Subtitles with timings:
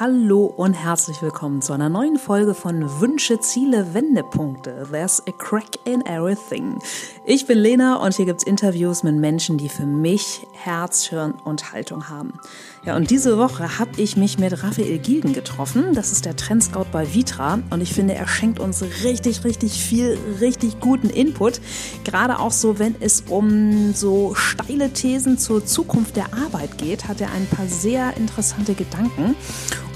[0.00, 4.88] Hallo und herzlich willkommen zu einer neuen Folge von Wünsche, Ziele, Wendepunkte.
[4.90, 6.80] There's a crack in everything.
[7.24, 11.72] Ich bin Lena und hier gibt's Interviews mit Menschen, die für mich Herz, Hirn und
[11.72, 12.40] Haltung haben.
[12.84, 15.94] Ja, und diese Woche habe ich mich mit Raphael Gilgen getroffen.
[15.94, 20.18] Das ist der Trendscout bei Vitra und ich finde, er schenkt uns richtig, richtig viel,
[20.40, 21.60] richtig guten Input.
[22.02, 27.20] Gerade auch so, wenn es um so steile Thesen zur Zukunft der Arbeit geht, hat
[27.20, 29.36] er ein paar sehr interessante Gedanken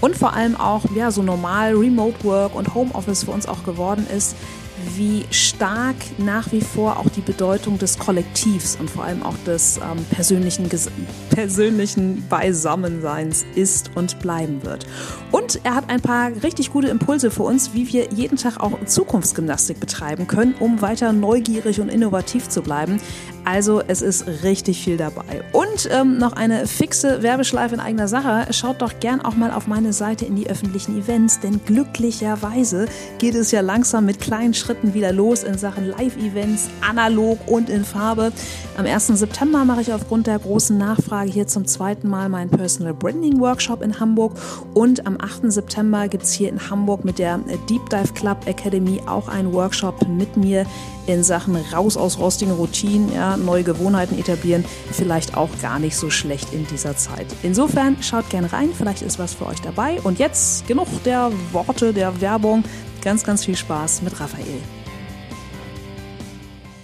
[0.01, 4.07] und vor allem auch ja so normal Remote Work und Homeoffice für uns auch geworden
[4.15, 4.37] ist,
[4.97, 9.79] wie stark nach wie vor auch die Bedeutung des Kollektivs und vor allem auch des
[9.79, 10.69] ähm, persönlichen,
[11.31, 14.87] persönlichen Beisammenseins ist und bleiben wird.
[15.33, 18.73] Und er hat ein paar richtig gute Impulse für uns, wie wir jeden Tag auch
[18.85, 23.01] Zukunftsgymnastik betreiben können, um weiter neugierig und innovativ zu bleiben.
[23.51, 25.43] Also es ist richtig viel dabei.
[25.53, 28.53] Und ähm, noch eine fixe Werbeschleife in eigener Sache.
[28.53, 33.35] Schaut doch gern auch mal auf meine Seite in die öffentlichen Events, denn glücklicherweise geht
[33.35, 38.33] es ja langsam mit kleinen Schritten wieder los in Sachen Live-Events, analog und in Farbe.
[38.77, 39.07] Am 1.
[39.07, 43.81] September mache ich aufgrund der großen Nachfrage hier zum zweiten Mal meinen Personal Branding Workshop
[43.81, 44.35] in Hamburg
[44.75, 45.51] und am 8.
[45.51, 47.39] September gibt es hier in Hamburg mit der
[47.71, 50.67] Deep Dive Club Academy auch einen Workshop mit mir
[51.09, 56.11] in Sachen raus aus rostigen Routinen, ja, neue Gewohnheiten etablieren, vielleicht auch gar nicht so
[56.11, 57.27] schlecht in dieser Zeit.
[57.43, 60.01] Insofern schaut gerne rein, vielleicht ist was für euch dabei.
[60.03, 62.65] Und jetzt genug der Worte, der Werbung.
[63.03, 64.61] Ganz, ganz viel Spaß mit Raphael.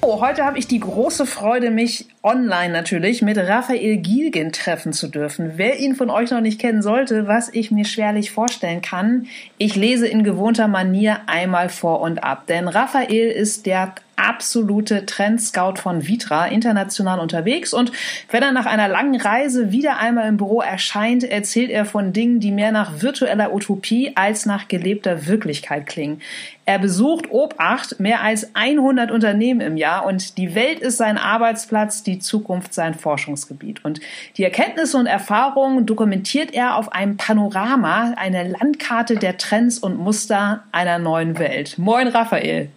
[0.00, 5.08] Oh, heute habe ich die große Freude, mich online natürlich mit Raphael Gielgen treffen zu
[5.08, 5.52] dürfen.
[5.56, 9.26] Wer ihn von euch noch nicht kennen sollte, was ich mir schwerlich vorstellen kann,
[9.58, 12.46] ich lese in gewohnter Manier einmal vor und ab.
[12.46, 17.72] Denn Raphael ist der absolute Trendscout von Vitra, international unterwegs.
[17.72, 17.92] Und
[18.30, 22.40] wenn er nach einer langen Reise wieder einmal im Büro erscheint, erzählt er von Dingen,
[22.40, 26.20] die mehr nach virtueller Utopie als nach gelebter Wirklichkeit klingen.
[26.66, 32.02] Er besucht Obacht mehr als 100 Unternehmen im Jahr und die Welt ist sein Arbeitsplatz,
[32.02, 33.84] die Zukunft sein Forschungsgebiet.
[33.84, 34.00] Und
[34.36, 40.64] die Erkenntnisse und Erfahrungen dokumentiert er auf einem Panorama, eine Landkarte der Trends und Muster
[40.72, 41.78] einer neuen Welt.
[41.78, 42.70] Moin, Raphael.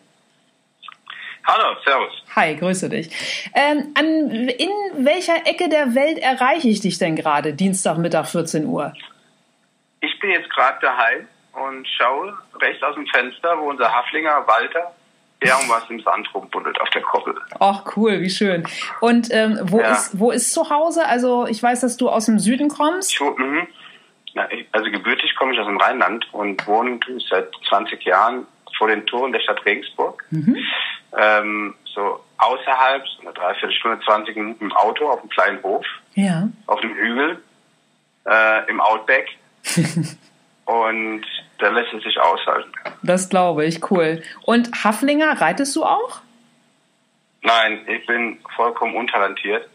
[1.47, 2.11] Hallo, servus.
[2.35, 3.09] Hi, grüße dich.
[3.55, 8.93] Ähm, an, in welcher Ecke der Welt erreiche ich dich denn gerade, Dienstagmittag 14 Uhr?
[10.01, 14.93] Ich bin jetzt gerade daheim und schaue rechts aus dem Fenster, wo unser Haflinger Walter
[15.39, 17.35] irgendwas im Sand rumbuddelt auf der Koppel.
[17.59, 18.67] Ach cool, wie schön.
[19.01, 19.91] Und ähm, wo, ja.
[19.91, 21.05] ist, wo ist zu Hause?
[21.05, 23.13] Also ich weiß, dass du aus dem Süden kommst.
[23.13, 23.67] Ich, mh,
[24.71, 26.99] also gebürtig komme ich aus dem Rheinland und wohne
[27.29, 28.47] seit 20 Jahren
[28.77, 30.25] vor den Toren der Stadt Regensburg.
[30.29, 30.57] Mhm
[31.15, 36.49] ähm, so außerhalb, so eine Dreiviertelstunde, 20 Minuten im Auto auf einem kleinen Hof, ja.
[36.67, 37.41] auf dem Hügel,
[38.25, 39.29] äh, im Outback.
[40.65, 41.25] Und
[41.59, 42.71] da lässt es sich aushalten.
[43.03, 44.21] Das glaube ich, cool.
[44.43, 46.21] Und Haflinger, reitest du auch?
[47.41, 49.67] Nein, ich bin vollkommen untalentiert.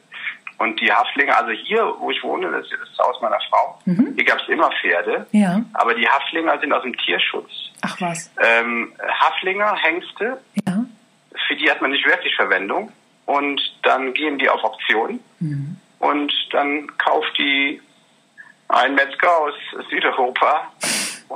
[0.59, 4.12] Und die Haflinger, also hier, wo ich wohne, das ist das Haus meiner Frau, mhm.
[4.15, 5.26] hier gab es immer Pferde.
[5.32, 5.60] Ja.
[5.72, 7.50] Aber die Haflinger sind aus dem Tierschutz.
[7.81, 8.31] Ach was.
[8.41, 10.84] Ähm, Haflinger, Hengste, ja
[11.53, 12.93] für die hat man nicht wirklich Verwendung.
[13.26, 15.76] Und dann gehen die auf Auktion mhm.
[16.00, 17.81] und dann kauft die
[18.69, 19.54] ein Metzger aus
[19.91, 20.72] Südeuropa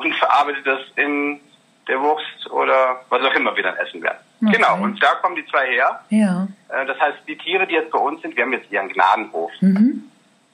[0.05, 1.41] und verarbeitet das in
[1.89, 4.19] der Wurst oder was auch immer wir dann essen werden.
[4.43, 4.57] Okay.
[4.57, 6.01] Genau, und da kommen die zwei her.
[6.11, 6.49] Ja.
[6.69, 9.53] Äh, das heißt, die Tiere, die jetzt bei uns sind, wir haben jetzt ihren Gnadenhof.
[9.61, 10.05] Mhm.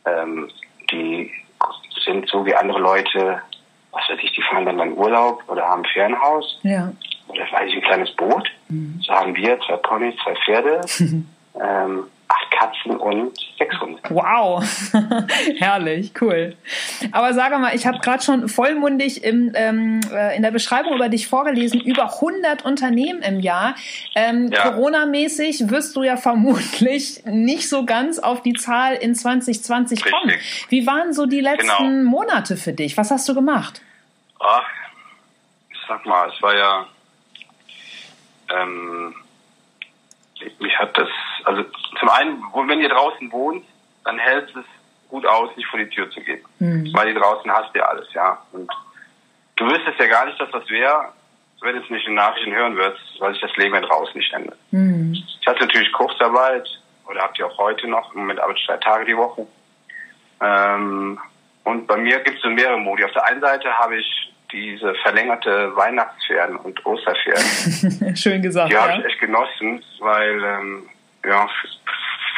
[0.04, 0.50] Ähm,
[0.90, 1.30] die
[2.04, 3.40] sind so wie andere Leute,
[3.92, 6.60] was weiß ich, die fahren dann in Urlaub oder haben ein Ferienhaus.
[6.62, 6.92] Ja
[7.38, 8.48] das war eigentlich ein kleines Boot.
[8.68, 9.00] Mhm.
[9.04, 10.80] So haben wir zwei Ponys, zwei Pferde,
[11.60, 14.00] ähm, acht Katzen und sechs Hunde.
[14.08, 14.64] Wow,
[15.58, 16.56] herrlich, cool.
[17.12, 21.08] Aber sage mal, ich habe gerade schon vollmundig im, ähm, äh, in der Beschreibung über
[21.08, 23.74] dich vorgelesen, über 100 Unternehmen im Jahr.
[24.14, 24.70] Ähm, ja.
[24.70, 30.12] Corona-mäßig wirst du ja vermutlich nicht so ganz auf die Zahl in 2020 Richtig.
[30.12, 30.34] kommen.
[30.68, 32.10] Wie waren so die letzten genau.
[32.10, 32.96] Monate für dich?
[32.96, 33.82] Was hast du gemacht?
[34.40, 34.68] Ach,
[35.70, 36.86] ich sag mal, es war ja
[38.50, 39.14] ähm,
[40.58, 41.08] mich hat das,
[41.44, 41.64] also
[41.98, 43.64] zum einen, wenn ihr draußen wohnt,
[44.04, 44.64] dann hält es
[45.08, 46.42] gut aus, nicht vor die Tür zu gehen.
[46.58, 46.90] Mhm.
[46.94, 48.38] Weil ihr draußen hast ja alles, ja.
[48.52, 48.70] Und
[49.56, 51.12] du wüsstest ja gar nicht, dass das wäre,
[51.60, 54.58] wenn du es nicht in Nachrichten hören würdest, weil sich das Leben draußen nicht endet.
[54.70, 55.12] Mhm.
[55.12, 56.68] Ich hatte natürlich Kurzarbeit,
[57.06, 59.46] oder habt ihr auch heute noch, im Moment arbeite ich drei Tage die Woche.
[60.40, 61.18] Ähm,
[61.64, 63.04] und bei mir gibt es so mehrere Modi.
[63.04, 68.16] Auf der einen Seite habe ich diese verlängerte Weihnachtsferien und Osterferien.
[68.16, 68.70] Schön gesagt.
[68.70, 68.88] Die ja.
[68.88, 70.88] habe ich echt genossen, weil, ähm,
[71.24, 71.48] ja,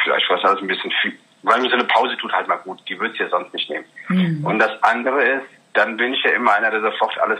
[0.03, 2.57] vielleicht war es alles ein bisschen viel, weil mir so eine Pause tut halt mal
[2.57, 2.81] gut.
[2.87, 3.85] Die würde es ja sonst nicht nehmen.
[4.07, 4.45] Mhm.
[4.45, 7.39] Und das andere ist, dann bin ich ja immer einer, der sofort alles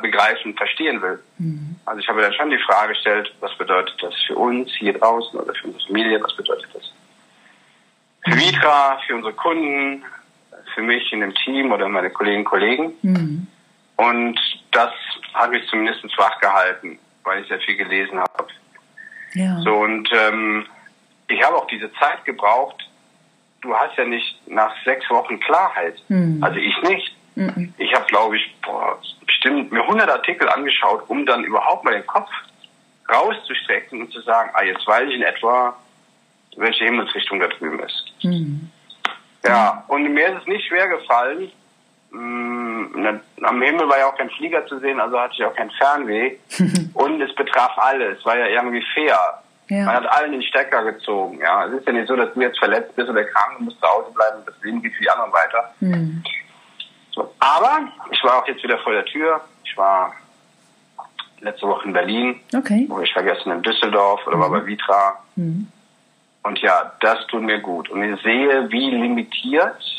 [0.00, 1.22] begreifen, verstehen will.
[1.36, 1.76] Mhm.
[1.84, 5.38] Also ich habe dann schon die Frage gestellt, was bedeutet das für uns hier draußen
[5.38, 6.90] oder für unsere Familie, was bedeutet das
[8.28, 8.40] für mhm.
[8.40, 10.04] Vitra, für unsere Kunden,
[10.74, 12.92] für mich in dem Team oder meine Kolleginnen und Kollegen.
[13.02, 13.46] Mhm.
[13.98, 14.38] Und
[14.70, 14.92] das
[15.34, 18.46] hat mich zumindest wach gehalten, weil ich sehr viel gelesen habe.
[19.34, 19.60] Ja.
[19.60, 20.66] So und ähm,
[21.26, 22.88] ich habe auch diese Zeit gebraucht.
[23.60, 25.96] Du hast ja nicht nach sechs Wochen Klarheit.
[26.08, 26.42] Mhm.
[26.42, 27.16] Also ich nicht.
[27.34, 27.74] Mhm.
[27.76, 32.06] Ich habe, glaube ich, boah, bestimmt mir 100 Artikel angeschaut, um dann überhaupt mal den
[32.06, 32.30] Kopf
[33.08, 35.76] rauszustrecken und zu sagen, ah, jetzt weiß ich in etwa,
[36.56, 38.12] welche Himmelsrichtung da drüben ist.
[38.22, 38.70] Mhm.
[39.44, 41.50] Ja, und mir ist es nicht schwer gefallen.
[42.10, 43.06] Mm,
[43.42, 46.36] am Himmel war ja auch kein Flieger zu sehen, also hatte ich auch kein Fernweh.
[46.94, 48.12] und es betraf alle.
[48.12, 49.18] Es war ja irgendwie fair.
[49.68, 49.84] Ja.
[49.84, 51.40] Man hat allen den Stecker gezogen.
[51.40, 53.80] Ja, es ist ja nicht so, dass du jetzt verletzt bist oder krank und musst
[53.80, 55.74] zu Hause bleiben und das Leben geht für die anderen weiter.
[55.80, 56.24] Mhm.
[57.12, 57.34] So.
[57.38, 59.40] Aber ich war auch jetzt wieder vor der Tür.
[59.64, 60.14] Ich war
[61.40, 62.40] letzte Woche in Berlin.
[62.56, 62.88] Okay.
[63.02, 64.40] Ich war gestern in Düsseldorf oder mhm.
[64.40, 65.18] war bei Vitra.
[65.36, 65.68] Mhm.
[66.44, 67.90] Und ja, das tut mir gut.
[67.90, 69.97] Und ich sehe, wie limitiert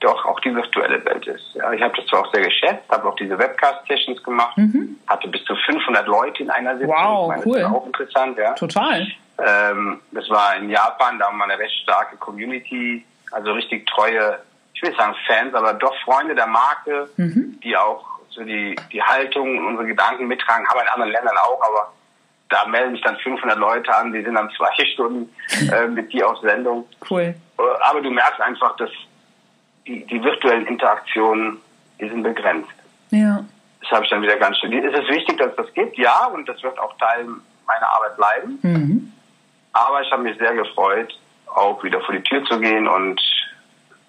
[0.00, 1.54] doch auch die virtuelle Welt ist.
[1.54, 4.98] Ja, ich habe das zwar auch sehr geschätzt, habe auch diese Webcast-Sessions gemacht, mhm.
[5.06, 6.94] hatte bis zu 500 Leute in einer Sitzung.
[6.94, 7.58] Wow, meine, cool.
[7.60, 8.52] Das war auch interessant, ja.
[8.52, 9.06] Total.
[9.38, 14.38] Ähm, das war in Japan, da haben wir eine recht starke Community, also richtig treue,
[14.74, 17.58] ich will sagen Fans, aber doch Freunde der Marke, mhm.
[17.62, 21.60] die auch so die, die Haltung und unsere Gedanken mittragen, haben in anderen Ländern auch,
[21.62, 21.92] aber
[22.48, 25.34] da melden sich dann 500 Leute an, die sind dann zwei Stunden
[25.72, 26.86] äh, mit dir auf Sendung.
[27.10, 27.34] Cool.
[27.58, 28.90] Äh, aber du merkst einfach, dass
[29.86, 31.58] die, die virtuellen Interaktionen,
[32.00, 32.70] die sind begrenzt.
[33.10, 33.44] Ja.
[33.80, 34.72] Das habe ich dann wieder ganz schön.
[34.72, 37.26] Es ist wichtig, dass es das gibt, ja, und das wird auch Teil
[37.66, 38.58] meiner Arbeit bleiben.
[38.62, 39.12] Mhm.
[39.72, 41.16] Aber ich habe mich sehr gefreut,
[41.46, 43.20] auch wieder vor die Tür zu gehen und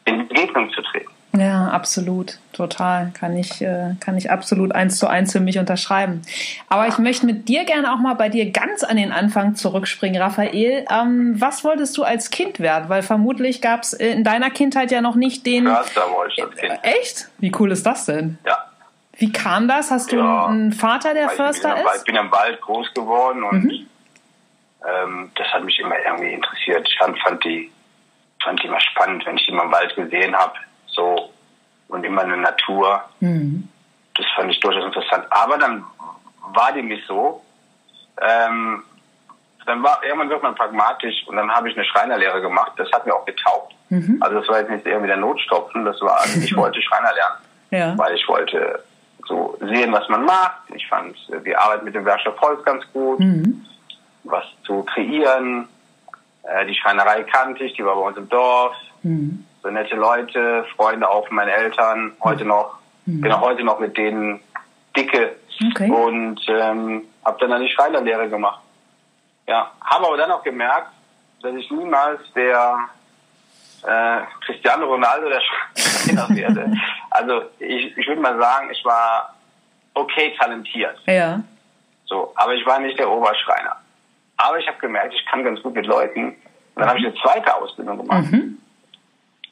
[0.06, 1.12] in Begegnung zu treten.
[1.36, 3.12] Ja, absolut, total.
[3.14, 6.22] Kann ich, äh, kann ich absolut eins zu eins für mich unterschreiben.
[6.70, 10.22] Aber ich möchte mit dir gerne auch mal bei dir ganz an den Anfang zurückspringen,
[10.22, 10.86] Raphael.
[10.90, 12.90] Ähm, was wolltest du als Kind werden?
[12.90, 15.68] Weil vermutlich gab es in deiner Kindheit ja noch nicht den.
[15.68, 16.74] Förster wollte ich als Kind.
[16.82, 17.30] Äh, echt?
[17.40, 18.40] Wie cool ist das denn?
[18.46, 18.66] Ja.
[19.18, 19.92] Wie kam das?
[19.92, 21.86] Hast du ja, einen Vater, der Förster ist?
[21.86, 23.88] Wald, ich bin im Wald groß geworden und mhm.
[24.88, 26.88] ähm, das hat mich immer irgendwie interessiert.
[26.88, 27.72] Ich fand, fand die
[28.44, 30.54] fand die immer spannend, wenn ich die mal im Wald gesehen habe
[30.98, 31.30] so
[31.88, 33.02] und immer eine Natur.
[33.22, 33.70] Mhm.
[34.16, 35.26] Das fand ich durchaus interessant.
[35.30, 35.86] Aber dann
[36.54, 37.42] war dem nicht so.
[38.22, 38.84] Ähm,
[39.66, 42.74] dann war irgendwann wird man pragmatisch und dann habe ich eine Schreinerlehre gemacht.
[42.78, 43.74] Das hat mir auch getaugt.
[43.90, 44.18] Mhm.
[44.22, 45.86] Also das war jetzt nicht irgendwie der Notstopfen.
[45.86, 47.36] Das war, also ich wollte Schreiner lernen,
[47.72, 47.98] ja.
[47.98, 48.84] weil ich wollte
[49.28, 50.62] so sehen, was man macht.
[50.74, 53.66] Ich fand die Arbeit mit dem Werkstoff Holz ganz gut, mhm.
[54.24, 55.68] was zu kreieren.
[56.44, 58.74] Äh, die Schreinerei kannte ich, die war bei uns im Dorf.
[59.04, 63.22] Mhm so nette Leute, Freunde auch meine Eltern, heute noch, mhm.
[63.22, 64.40] bin auch heute noch mit denen
[64.96, 65.36] dicke
[65.72, 65.90] okay.
[65.90, 68.62] und ähm, habe dann eine Schreinerlehre gemacht.
[69.48, 70.92] Ja, habe aber dann auch gemerkt,
[71.42, 72.78] dass ich niemals der
[73.84, 76.74] äh, Cristiano Ronaldo der Schreiner werde.
[77.12, 79.34] Also ich, ich würde mal sagen, ich war
[79.94, 80.98] okay talentiert.
[81.06, 81.42] Ja.
[82.06, 83.76] So, aber ich war nicht der Oberschreiner.
[84.38, 86.28] Aber ich habe gemerkt, ich kann ganz gut mit Leuten.
[86.28, 86.36] Und
[86.76, 88.32] dann habe ich eine zweite Ausbildung gemacht.
[88.32, 88.58] Mhm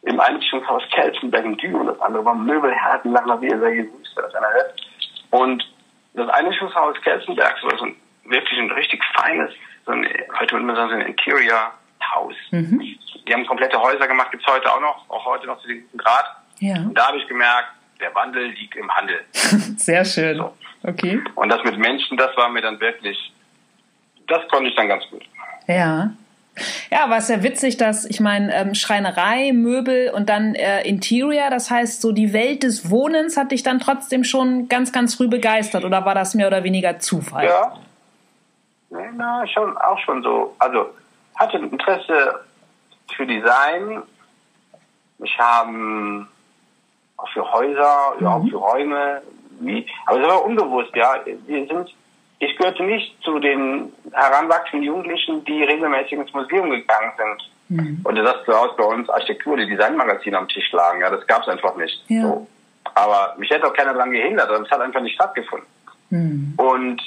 [0.06, 1.88] im Einrichtungshaus Kelsenberg in Düren.
[1.88, 4.82] Das andere war Möbelherdenlanger, wie ihr sehr gegrüßt das einer hört.
[5.32, 5.68] Und
[6.14, 9.52] das Einrichtungshaus Kelsenberg war so ein, wirklich ein richtig feines,
[9.86, 10.08] so ein,
[10.40, 12.36] heute würde man sagen, so ein Interior-Haus.
[12.52, 12.98] Mhm.
[13.28, 15.98] Die haben komplette Häuser gemacht, gibt's heute auch noch, auch heute noch zu dem guten
[15.98, 16.26] Grad.
[16.60, 16.76] Ja.
[16.76, 19.20] Und da habe ich gemerkt, der Wandel liegt im Handel.
[19.34, 20.38] Sehr schön.
[20.38, 20.54] So.
[20.84, 21.22] Okay.
[21.34, 23.34] Und das mit Menschen, das war mir dann wirklich,
[24.28, 25.24] das konnte ich dann ganz gut.
[25.68, 26.12] Ja.
[26.90, 31.50] Ja, war es ja witzig, dass ich meine ähm, Schreinerei, Möbel und dann äh, Interior,
[31.50, 35.28] das heißt so die Welt des Wohnens hat dich dann trotzdem schon ganz, ganz früh
[35.28, 37.46] begeistert oder war das mehr oder weniger Zufall?
[37.46, 37.74] Ja,
[38.90, 40.56] na schon auch schon so.
[40.60, 40.90] Also
[41.36, 42.40] hatte Interesse
[43.16, 44.04] für Design.
[45.20, 46.28] Ich habe
[47.18, 48.28] auch für Häuser, mhm.
[48.28, 49.22] auch für Räume.
[49.60, 51.16] Wie, aber es war unbewusst, ja.
[51.26, 51.96] Wir sind
[52.46, 57.52] ich gehörte nicht zu den heranwachsenden Jugendlichen, die regelmäßig ins Museum gegangen sind.
[57.68, 58.02] Mhm.
[58.04, 61.02] Und das zu Hause bei uns Architektur, die Designmagazine am Tisch lagen.
[61.02, 62.04] Ja, das gab es einfach nicht.
[62.08, 62.22] Ja.
[62.22, 62.48] So.
[62.94, 65.68] Aber mich hätte auch keiner daran gehindert, das hat einfach nicht stattgefunden.
[66.10, 66.54] Mhm.
[66.58, 67.02] Und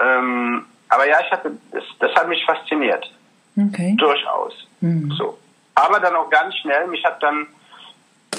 [0.00, 3.10] ähm, aber ja, ich hatte, das, das hat mich fasziniert.
[3.56, 3.94] Okay.
[3.98, 4.66] Durchaus.
[4.80, 5.10] Mhm.
[5.12, 5.38] So.
[5.74, 7.46] Aber dann auch ganz schnell, mich hat dann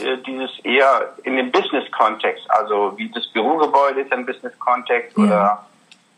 [0.03, 5.24] äh, dieses eher in dem Business-Kontext, also wie das Bürogebäude ist ein Business-Kontext ja.
[5.24, 5.65] oder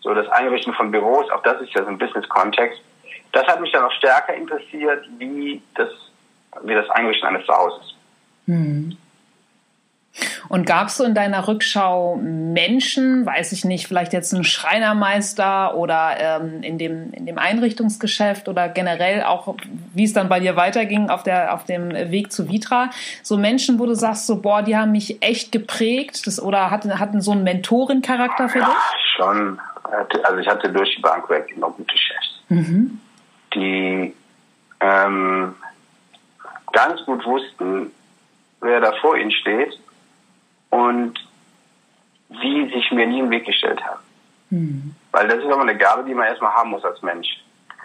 [0.01, 2.81] so das Einrichten von Büros, auch das ist ja so ein Business-Kontext.
[3.31, 5.89] Das hat mich dann noch stärker interessiert, wie das,
[6.63, 7.95] wie das Einrichten eines Zuhauses.
[8.45, 8.97] Mhm.
[10.49, 15.75] Und gab es so in deiner Rückschau Menschen, weiß ich nicht, vielleicht jetzt ein Schreinermeister
[15.75, 19.55] oder ähm, in, dem, in dem Einrichtungsgeschäft oder generell auch,
[19.93, 22.89] wie es dann bei dir weiterging auf, der, auf dem Weg zu Vitra,
[23.23, 26.99] so Menschen, wo du sagst, so, boah, die haben mich echt geprägt das, oder hatten,
[26.99, 28.75] hatten so einen Mentorencharakter für ja, dich?
[29.15, 29.59] schon.
[29.91, 32.99] Also ich hatte durch die Bank weg immer gute Chefs, mhm.
[33.53, 34.15] die
[34.79, 35.55] ähm,
[36.71, 37.91] ganz gut wussten,
[38.61, 39.77] wer da vor ihnen steht
[40.69, 41.19] und
[42.29, 43.99] sie sich mir nie im Weg gestellt haben.
[44.49, 44.95] Mhm.
[45.11, 47.27] Weil das ist aber eine Gabe, die man erstmal haben muss als Mensch.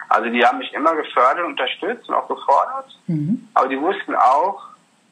[0.09, 2.97] Also die haben mich immer gefördert, unterstützt und auch gefordert.
[3.07, 3.47] Mhm.
[3.53, 4.63] Aber die wussten auch,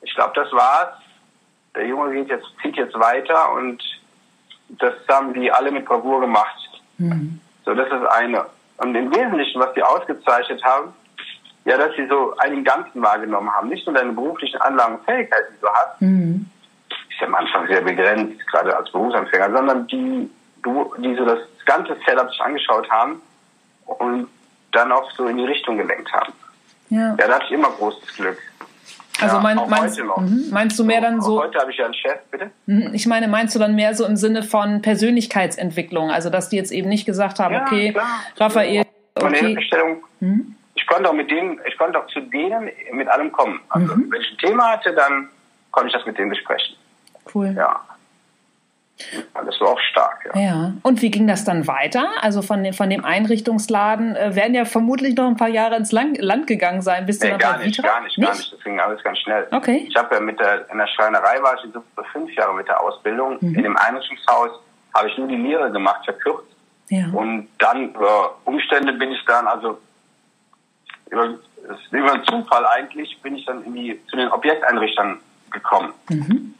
[0.01, 0.93] ich glaube, das war's.
[1.75, 3.83] Der Junge geht jetzt, zieht jetzt weiter und
[4.69, 6.64] das haben die alle mit Bravour gemacht.
[6.97, 7.39] Mhm.
[7.65, 8.45] So, das ist eine.
[8.77, 10.93] Und im Wesentlichen, was die ausgezeichnet haben,
[11.65, 13.69] ja, dass sie so einen Ganzen wahrgenommen haben.
[13.69, 16.45] Nicht nur deine beruflichen Anlagen und Fähigkeiten, die du hast, mhm
[17.15, 20.29] ist am Anfang sehr begrenzt, gerade als Berufsanfänger, sondern die,
[20.65, 23.21] die so das ganze Setup sich angeschaut haben
[23.85, 24.27] und
[24.71, 26.33] dann auch so in die Richtung gelenkt haben.
[26.89, 28.37] Ja, ja da hatte ich immer großes Glück.
[29.21, 30.45] Also mein, ja, meinst, mhm.
[30.51, 31.41] meinst du mehr dann so?
[31.41, 32.51] Heute habe ich ja einen Chef, bitte.
[32.65, 32.91] Mhm.
[32.93, 36.11] Ich meine, meinst du dann mehr so im Sinne von Persönlichkeitsentwicklung?
[36.11, 38.05] Also dass die jetzt eben nicht gesagt haben, ja, okay, klar.
[38.37, 38.83] Raphael,
[39.15, 39.41] okay.
[39.41, 39.55] Meine
[40.19, 40.55] mhm.
[40.75, 43.61] ich konnte auch mit denen, ich konnte auch zu denen mit allem kommen.
[43.69, 44.11] Also mhm.
[44.11, 45.29] wenn ich ein Thema hatte, dann
[45.71, 46.75] konnte ich das mit denen besprechen
[47.35, 47.53] cool.
[47.55, 47.81] Ja.
[49.33, 50.41] Das war auch stark, ja.
[50.41, 50.73] Ja.
[50.81, 52.07] Und wie ging das dann weiter?
[52.21, 55.91] Also von dem, von dem Einrichtungsladen äh, werden ja vermutlich noch ein paar Jahre ins
[55.91, 58.53] Land, Land gegangen sein, bis nee, du gar nicht, gar nicht, nicht, gar nicht.
[58.53, 59.47] Das ging alles ganz schnell.
[59.51, 59.85] Okay.
[59.89, 61.83] Ich habe ja mit der, in der Schreinerei war ich so
[62.13, 63.37] fünf Jahre mit der Ausbildung.
[63.41, 63.55] Mhm.
[63.55, 64.51] In dem Einrichtungshaus
[64.93, 66.47] habe ich nur die Lehre gemacht, verkürzt.
[66.87, 67.07] Ja.
[67.11, 69.77] Und dann über Umstände bin ich dann, also
[71.09, 71.33] über,
[71.91, 75.19] über einen Zufall eigentlich, bin ich dann in die, zu den Objekteinrichtern
[75.51, 75.93] gekommen.
[76.09, 76.53] Mhm.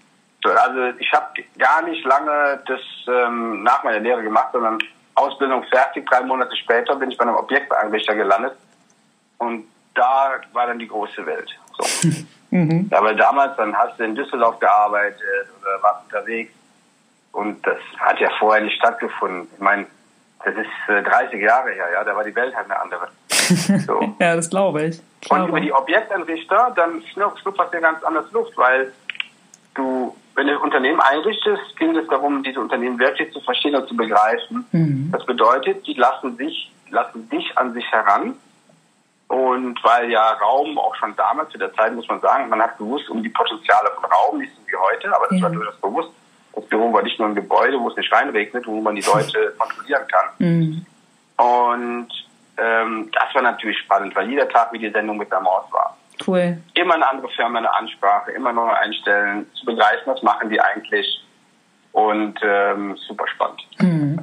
[0.51, 4.79] Also ich habe gar nicht lange das ähm, nach meiner Lehre gemacht, sondern
[5.15, 6.07] Ausbildung fertig.
[6.09, 8.55] Drei Monate später bin ich bei einem Objekteinrichter gelandet
[9.37, 11.49] und da war dann die große Welt.
[11.77, 12.09] So.
[12.51, 12.89] mhm.
[12.91, 16.53] Ja, weil damals dann hast du in Düsseldorf gearbeitet oder warst unterwegs
[17.31, 19.47] und das hat ja vorher nicht stattgefunden.
[19.53, 19.85] Ich meine,
[20.43, 23.07] das ist äh, 30 Jahre her, ja, da war die Welt halt eine andere.
[23.85, 24.15] So.
[24.19, 25.01] ja, das glaube ich.
[25.21, 25.43] Glaube.
[25.43, 29.04] Und über die Objekteinrichter, dann schnuppert dir ganz anders Luft, weil du
[30.35, 34.65] wenn du Unternehmen einrichtest, ging es darum, diese Unternehmen wirklich zu verstehen und zu begreifen.
[34.71, 35.09] Mhm.
[35.11, 38.35] Das bedeutet, die lassen sich, lassen dich an sich heran.
[39.27, 42.77] Und weil ja Raum auch schon damals, zu der Zeit muss man sagen, man hat
[42.77, 45.43] gewusst um die Potenziale von Raum, nicht so wie heute, aber das ja.
[45.43, 46.09] war durchaus bewusst.
[46.53, 49.53] Das Büro war nicht nur ein Gebäude, wo es nicht reinregnet, wo man die Leute
[49.57, 50.25] kontrollieren kann.
[50.37, 50.85] Mhm.
[51.37, 52.07] Und
[52.57, 55.97] ähm, das war natürlich spannend, weil jeder Tag wie die Sendung mit der Maus war.
[56.25, 56.57] Cool.
[56.73, 61.21] Immer eine andere Firma, eine Ansprache, immer neu einstellen, zu begreifen, was machen die eigentlich.
[61.91, 63.61] Und ähm, super spannend.
[63.79, 64.19] Mhm.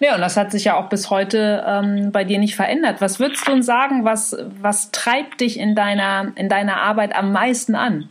[0.00, 3.00] Ja, und das hat sich ja auch bis heute ähm, bei dir nicht verändert.
[3.00, 7.32] Was würdest du uns sagen, was, was treibt dich in deiner, in deiner Arbeit am
[7.32, 8.08] meisten an?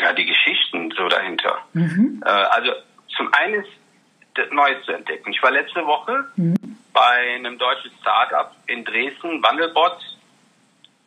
[0.00, 1.58] Ja, die Geschichten so dahinter.
[1.72, 2.22] Mhm.
[2.24, 2.72] Äh, also
[3.16, 3.70] zum einen ist
[4.34, 5.32] das Neues zu entdecken.
[5.32, 6.54] Ich war letzte Woche mhm.
[6.92, 9.98] bei einem deutschen Start-up in Dresden, Wandelbot,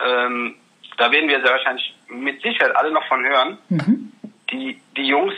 [0.05, 0.55] ähm,
[0.98, 3.58] da werden wir sehr wahrscheinlich mit Sicherheit alle noch von hören.
[3.70, 4.12] Mhm.
[4.51, 5.34] Die, die Jungs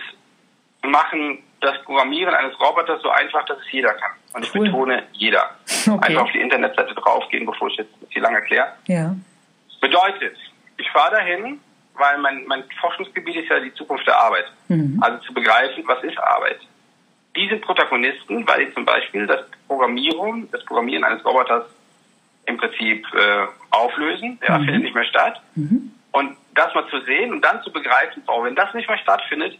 [0.83, 4.11] machen das Programmieren eines Roboters so einfach, dass es jeder kann.
[4.33, 4.65] Und ich cool.
[4.65, 5.51] betone jeder.
[5.87, 6.07] Okay.
[6.07, 8.73] Einfach auf die Internetseite draufgehen, bevor ich jetzt hier lang erkläre.
[8.87, 9.15] Ja.
[9.79, 10.35] Bedeutet,
[10.77, 11.59] ich fahre dahin,
[11.93, 14.51] weil mein, mein Forschungsgebiet ist ja die Zukunft der Arbeit.
[14.67, 14.97] Mhm.
[15.01, 16.59] Also zu begreifen, was ist Arbeit.
[17.35, 21.65] Diese Protagonisten, weil ich zum Beispiel das Programmieren, das Programmieren eines Roboters
[22.45, 24.39] im Prinzip äh, auflösen.
[24.41, 24.65] Der mhm.
[24.65, 25.41] findet nicht mehr statt.
[25.55, 25.91] Mhm.
[26.11, 29.57] Und das mal zu sehen und dann zu begreifen, oh, wenn das nicht mehr stattfindet,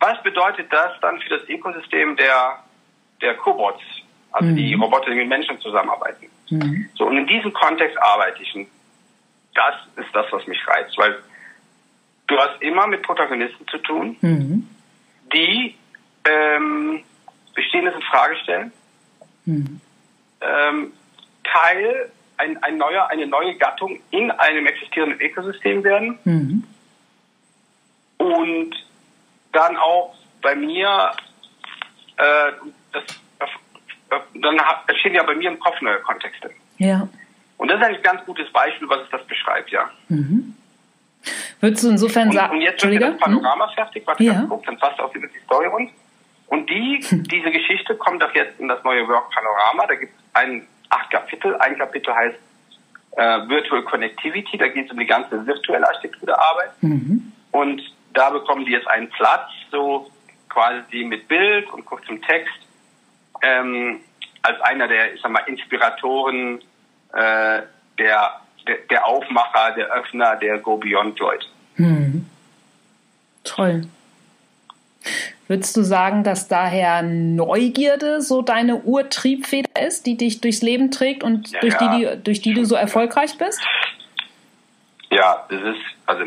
[0.00, 2.62] was bedeutet das dann für das Ökosystem der,
[3.20, 3.82] der Cobots,
[4.32, 4.56] also mhm.
[4.56, 6.28] die Roboter, die mit Menschen zusammenarbeiten?
[6.50, 6.88] Mhm.
[6.94, 8.54] So, und in diesem Kontext arbeite ich.
[8.54, 8.68] Und
[9.54, 11.18] das ist das, was mich reizt, weil
[12.28, 14.68] du hast immer mit Protagonisten zu tun, mhm.
[15.32, 15.74] die
[16.24, 17.02] ähm,
[17.54, 18.72] Bestehendes in Frage stellen,
[19.44, 19.80] mhm.
[20.40, 20.92] ähm,
[21.52, 26.18] Teil, ein, ein neuer, eine neue Gattung in einem existierenden Ökosystem werden.
[26.24, 26.64] Mhm.
[28.18, 28.74] Und
[29.52, 31.12] dann auch bei mir,
[32.16, 32.52] äh,
[32.92, 33.04] das,
[34.34, 36.50] dann entstehen ja bei mir im Kopf neue Kontexte.
[36.78, 37.08] Ja.
[37.56, 39.90] Und das ist ein ganz gutes Beispiel, was es das beschreibt, ja.
[40.08, 40.54] Mhm.
[41.60, 42.56] Würdest du insofern sagen.
[42.56, 43.74] Und, jetzt wird das Panorama hm?
[43.74, 44.32] fertig, was ja.
[44.32, 45.90] ganz guckt, dann passt auch wieder die Story rund.
[46.46, 49.86] Und die, diese Geschichte kommt doch jetzt in das neue Work Panorama.
[49.86, 50.66] Da gibt es einen
[51.08, 51.56] acht Kapitel.
[51.56, 52.36] Ein Kapitel heißt
[53.16, 56.70] äh, Virtual Connectivity, da geht es um die ganze virtuelle Architektur der Arbeit.
[56.82, 57.32] Mhm.
[57.50, 57.82] Und
[58.14, 60.10] da bekommen die jetzt einen Platz, so
[60.48, 62.54] quasi mit Bild und kurzem Text,
[63.42, 64.00] ähm,
[64.42, 66.60] als einer der, ich sag mal, Inspiratoren,
[67.12, 67.62] äh,
[67.98, 71.46] der, der, der Aufmacher, der Öffner der Go Beyond Leute.
[71.76, 72.26] Hm.
[73.44, 73.82] Toll.
[75.48, 81.24] Würdest du sagen, dass daher Neugierde so deine Urtriebfeder ist, die dich durchs Leben trägt
[81.24, 81.74] und ja, durch.
[81.78, 83.58] Die, die, durch die du so erfolgreich bist?
[85.10, 86.24] Ja, das ist also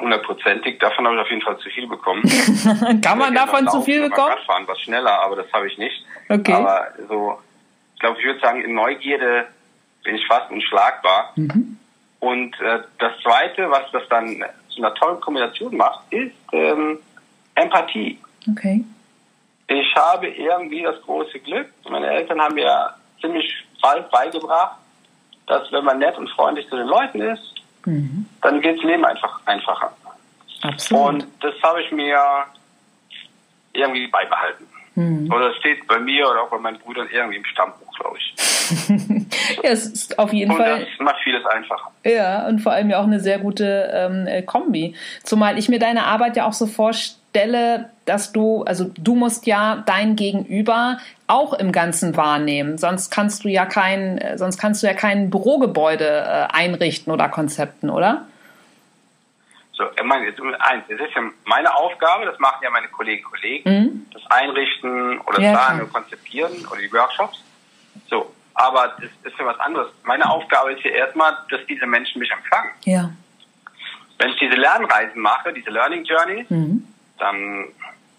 [0.00, 0.78] hundertprozentig.
[0.78, 2.22] Davon habe ich auf jeden Fall zu viel bekommen.
[3.02, 4.32] Kann man davon zu viel bekommen?
[4.32, 6.02] Radfahren was schneller, aber das habe ich nicht.
[6.30, 6.54] Okay.
[6.54, 7.38] Aber so,
[7.94, 9.46] ich glaube, ich würde sagen, in Neugierde
[10.04, 11.32] bin ich fast unschlagbar.
[11.36, 11.78] Mhm.
[12.20, 16.98] Und äh, das Zweite, was das dann zu einer tollen Kombination macht, ist ähm,
[17.54, 18.18] Empathie.
[18.50, 18.84] Okay.
[19.68, 24.76] Ich habe irgendwie das große Glück, meine Eltern haben mir ziemlich bald beigebracht,
[25.46, 27.54] dass wenn man nett und freundlich zu den Leuten ist,
[27.84, 28.26] mhm.
[28.42, 29.92] dann geht das Leben einfach einfacher.
[30.62, 31.06] Absolut.
[31.06, 32.18] Und das habe ich mir
[33.72, 34.66] irgendwie beibehalten.
[34.94, 35.32] Mhm.
[35.32, 38.34] Oder es steht bei mir oder auch bei meinen Brüdern irgendwie im Stammbuch, glaube ich.
[39.62, 40.80] ja, es ist auf jeden und Fall.
[40.80, 41.90] Das macht vieles einfacher.
[42.04, 44.94] Ja, und vor allem ja auch eine sehr gute ähm, äh, Kombi.
[45.22, 47.21] Zumal ich mir deine Arbeit ja auch so vorstelle,
[48.04, 52.78] dass du, also du musst ja dein Gegenüber auch im Ganzen wahrnehmen.
[52.78, 57.28] Sonst kannst du ja kein, äh, sonst kannst du ja kein Bürogebäude äh, einrichten oder
[57.28, 58.26] konzepten, oder?
[59.72, 60.26] So, ich meine,
[60.60, 64.06] eins, es ist ja meine Aufgabe, das machen ja meine Kolleginnen und Kollegen, mhm.
[64.12, 67.42] das Einrichten oder ja, Planen und Konzipieren oder die Workshops.
[68.10, 69.88] So, aber das ist ja was anderes.
[70.04, 72.70] Meine Aufgabe ist ja erstmal, dass diese Menschen mich empfangen.
[72.84, 73.10] Ja.
[74.18, 76.86] Wenn ich diese Lernreisen mache, diese Learning Journeys, mhm.
[77.22, 77.66] Dann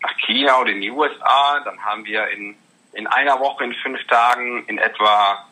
[0.01, 2.55] nach China oder in die USA, dann haben wir in,
[2.93, 5.45] in einer Woche, in fünf Tagen in etwa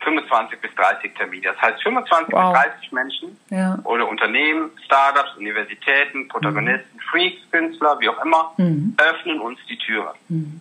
[0.00, 1.42] 25 bis 30 Termine.
[1.42, 2.52] Das heißt, 25 wow.
[2.52, 3.78] bis 30 Menschen ja.
[3.84, 7.00] oder Unternehmen, Startups, Universitäten, Protagonisten, mhm.
[7.10, 8.96] Freaks, Künstler, wie auch immer, mhm.
[8.98, 10.14] öffnen uns die Türe.
[10.28, 10.60] Mhm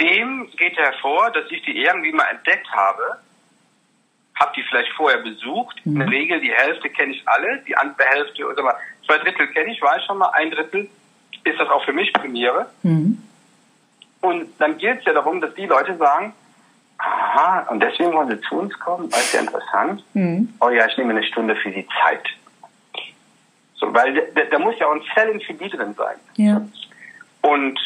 [0.00, 3.20] dem geht hervor, dass ich die irgendwie mal entdeckt habe,
[4.34, 5.84] habe die vielleicht vorher besucht.
[5.84, 5.92] Mhm.
[5.92, 9.48] In der Regel die Hälfte kenne ich alle, die andere Hälfte, oder mal zwei Drittel
[9.48, 10.88] kenne ich, weiß schon mal, ein Drittel
[11.44, 12.66] ist das auch für mich Premiere.
[12.82, 13.22] Mhm.
[14.20, 16.32] Und dann geht es ja darum, dass die Leute sagen,
[16.98, 20.04] aha, und deswegen wollen sie zu uns kommen, weil es ja interessant.
[20.14, 20.52] Mhm.
[20.60, 22.24] Oh ja, ich nehme eine Stunde für die Zeit.
[23.74, 26.16] So, weil da, da muss ja auch ein Selling für die drin sein.
[26.36, 26.66] Ja.
[27.42, 27.78] Und,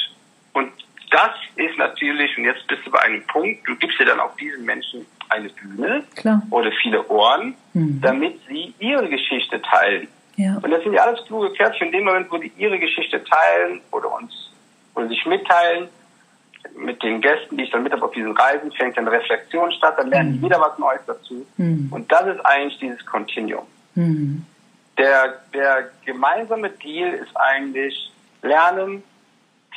[0.55, 0.73] und
[1.11, 4.35] das ist natürlich, und jetzt bist du bei einem Punkt, du gibst ja dann auch
[4.37, 6.43] diesen Menschen eine Bühne Klar.
[6.51, 8.01] oder viele Ohren, mhm.
[8.01, 10.09] damit sie ihre Geschichte teilen.
[10.37, 10.59] Ja.
[10.63, 11.87] Und das sind ja alles kluge Kerzen.
[11.87, 14.51] In dem Moment, wo die ihre Geschichte teilen oder uns
[14.95, 15.89] oder sich mitteilen,
[16.77, 19.95] mit den Gästen, die ich dann mit habe auf diesen Reisen, fängt dann Reflexion statt,
[19.99, 20.43] dann lernt mhm.
[20.43, 21.47] jeder was Neues dazu.
[21.57, 21.89] Mhm.
[21.91, 23.67] Und das ist eigentlich dieses Continuum.
[23.95, 24.45] Mhm.
[24.99, 29.03] Der, der gemeinsame Deal ist eigentlich Lernen,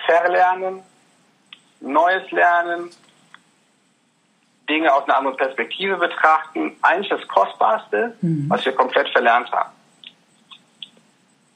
[0.05, 0.81] Verlernen,
[1.81, 2.89] Neues lernen,
[4.69, 6.75] Dinge aus einer anderen Perspektive betrachten.
[6.81, 8.45] Eigentlich das Kostbarste, mhm.
[8.49, 9.71] was wir komplett verlernt haben.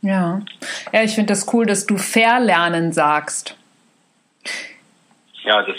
[0.02, 0.42] Ja,
[0.92, 3.56] ja ich finde das cool, dass du Verlernen sagst.
[5.44, 5.76] Ja, das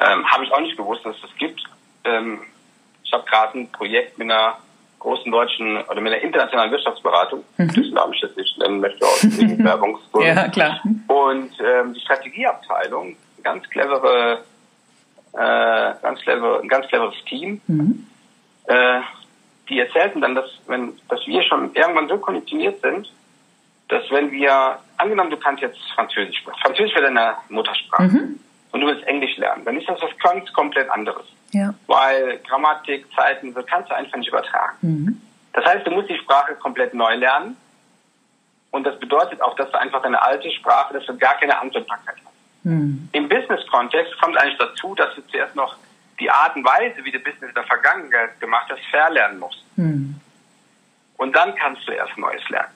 [0.00, 1.62] ähm, habe ich auch nicht gewusst, dass es das gibt.
[2.04, 2.40] Ähm,
[3.02, 4.58] ich habe gerade ein Projekt mit einer
[4.98, 7.68] großen deutschen oder mit einer internationalen Wirtschaftsberatung, mhm.
[7.68, 9.22] Düsseldorf ich das nicht nennen möchte, aus
[9.58, 10.36] Werbungsgründen.
[10.36, 10.80] ja, klar.
[11.08, 14.44] Und ähm, die Strategieabteilung ganz clevere,
[15.34, 17.60] äh, ganz clever, ein ganz cleveres Team.
[17.66, 18.06] Mhm.
[18.66, 19.00] Äh,
[19.68, 23.12] die erzählten dann, dass wenn, dass wir schon irgendwann so konditioniert sind,
[23.88, 28.40] dass wenn wir, angenommen, du kannst jetzt Französisch, Französisch wäre deine Muttersprache mhm.
[28.72, 31.26] und du willst Englisch lernen, dann ist das was ganz komplett anderes.
[31.52, 31.74] Ja.
[31.86, 34.76] Weil Grammatik, Zeiten, das kannst du einfach nicht übertragen.
[34.80, 35.20] Mhm.
[35.52, 37.56] Das heißt, du musst die Sprache komplett neu lernen.
[38.72, 42.16] Und das bedeutet auch, dass du einfach deine alte Sprache, dass du gar keine Anwendbarkeit
[42.16, 42.64] hast.
[42.64, 43.08] Mhm.
[43.12, 45.76] Im Business-Kontext kommt eigentlich dazu, dass du zuerst noch
[46.18, 49.62] die Art und Weise, wie du Business in der Vergangenheit gemacht hast, verlernen musst.
[49.76, 50.16] Mhm.
[51.18, 52.72] Und dann kannst du erst Neues lernen.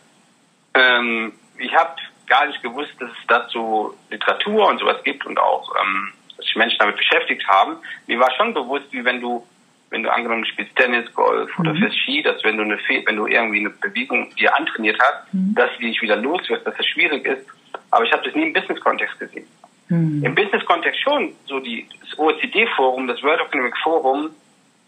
[0.74, 5.74] Ähm, ich habe gar nicht gewusst, dass es dazu Literatur und sowas gibt und auch,
[5.80, 7.76] ähm, dass sich Menschen damit beschäftigt haben.
[8.06, 9.46] Mir war schon bewusst, wie wenn du,
[9.90, 11.78] wenn du angenommen spielst Tennis, Golf oder mhm.
[11.78, 15.54] fährst Ski, dass wenn du eine, wenn du irgendwie eine Bewegung dir antrainiert hast, mhm.
[15.54, 17.46] dass die dich wieder los wird, dass das schwierig ist.
[17.90, 19.46] Aber ich habe das nie im Business-Kontext gesehen.
[19.88, 20.22] Mhm.
[20.24, 24.30] Im Business-Kontext schon, so die, das OECD-Forum, das World Economic Forum,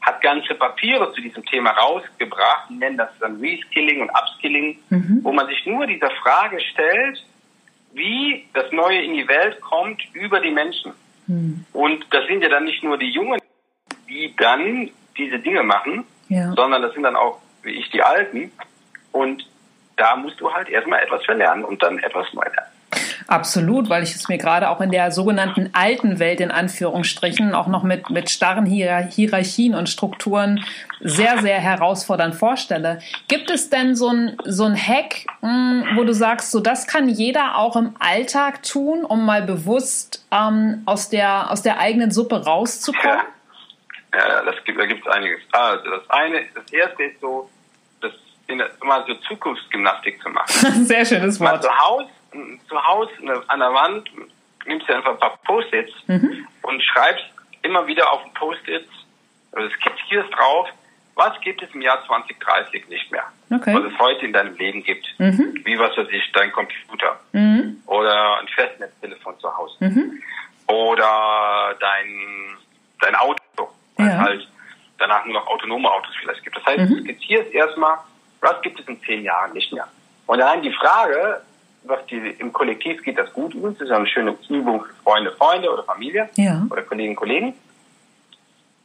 [0.01, 5.21] hat ganze Papiere zu diesem Thema rausgebracht, die nennen das dann Reskilling und Upskilling, mhm.
[5.23, 7.23] wo man sich nur dieser Frage stellt,
[7.93, 10.93] wie das Neue in die Welt kommt über die Menschen.
[11.27, 11.65] Mhm.
[11.73, 13.41] Und das sind ja dann nicht nur die Jungen,
[14.09, 16.53] die dann diese Dinge machen, ja.
[16.53, 18.53] sondern das sind dann auch, wie ich, die Alten.
[19.13, 19.47] Und
[19.97, 22.70] da musst du halt erstmal etwas verlernen und dann etwas neu lernen.
[23.27, 27.67] Absolut, weil ich es mir gerade auch in der sogenannten alten Welt in Anführungsstrichen auch
[27.67, 30.65] noch mit, mit starren Hierarchien und Strukturen
[31.01, 33.01] sehr, sehr herausfordernd vorstelle.
[33.29, 37.09] Gibt es denn so ein, so ein Hack, hm, wo du sagst, so das kann
[37.09, 42.45] jeder auch im Alltag tun, um mal bewusst ähm, aus, der, aus der eigenen Suppe
[42.45, 43.21] rauszukommen?
[44.13, 45.41] Ja, ja das gibt, da gibt es einiges.
[45.53, 47.49] Also das eine, das erste ist so,
[48.01, 48.13] das
[48.49, 50.85] immer so Zukunftsgymnastik zu machen.
[50.85, 51.53] Sehr schönes Wort.
[51.53, 52.09] Mal zu Hause
[52.69, 53.11] zu Hause
[53.49, 54.11] an der Wand,
[54.67, 56.47] nimmst dir einfach ein paar Post-its mhm.
[56.63, 57.25] und schreibst
[57.63, 58.89] immer wieder auf Post-its,
[59.53, 60.69] also skizzierst drauf,
[61.15, 63.75] was gibt es im Jahr 2030 nicht mehr, okay.
[63.75, 65.07] was es heute in deinem Leben gibt.
[65.19, 65.61] Mhm.
[65.65, 67.83] Wie was weiß ich, dein Computer mhm.
[67.87, 70.23] oder ein Festnetztelefon zu Hause mhm.
[70.67, 72.57] oder dein,
[73.01, 74.13] dein Auto, weil ja.
[74.13, 74.49] es halt
[74.99, 76.57] danach nur noch autonome Autos vielleicht gibt.
[76.57, 76.97] Das heißt, mhm.
[76.97, 77.99] du skizzierst erstmal,
[78.41, 79.89] was gibt es in zehn Jahren nicht mehr.
[80.27, 81.43] Und allein die Frage,
[81.85, 83.79] was die, im Kollektiv geht das gut übrigens.
[83.79, 86.67] Das ist eine schöne Übung für Freunde, Freunde oder Familie ja.
[86.71, 87.55] oder Kolleginnen, Kollegen.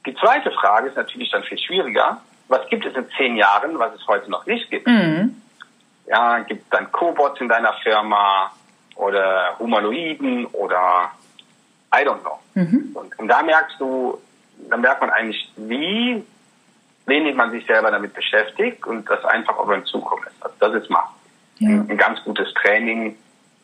[0.05, 2.21] Die zweite Frage ist natürlich dann viel schwieriger.
[2.47, 4.87] Was gibt es in zehn Jahren, was es heute noch nicht gibt?
[4.87, 5.41] Mhm.
[6.07, 8.51] Ja, gibt es dann Cobots in deiner Firma
[8.95, 11.11] oder Humanoiden oder
[11.93, 12.39] I don't know.
[12.53, 12.91] Mhm.
[12.93, 14.21] Und, und da merkst du,
[14.69, 16.23] da merkt man eigentlich, wie
[17.07, 20.43] wenig man sich selber damit beschäftigt und das einfach auf einen zukommen ist.
[20.43, 21.03] Also das ist mal
[21.59, 21.69] ja.
[21.69, 23.15] ein, ganz gutes Training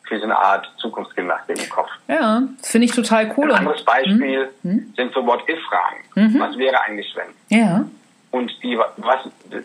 [0.04, 1.90] für so eine Art Zukunftsgymnastik im Kopf.
[2.08, 3.50] Ja, finde ich total cool.
[3.52, 4.92] Ein anderes Beispiel hm?
[4.96, 5.98] sind so What-If-Fragen.
[6.14, 6.40] Mhm.
[6.40, 7.58] Was wäre eigentlich, wenn?
[7.58, 7.84] Ja.
[8.30, 9.20] Und die, was,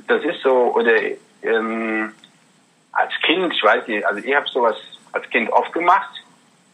[0.07, 0.93] das ist so, oder
[1.41, 2.11] ähm,
[2.91, 4.75] als Kind, ich weiß nicht, also ich habe sowas
[5.11, 6.11] als Kind oft gemacht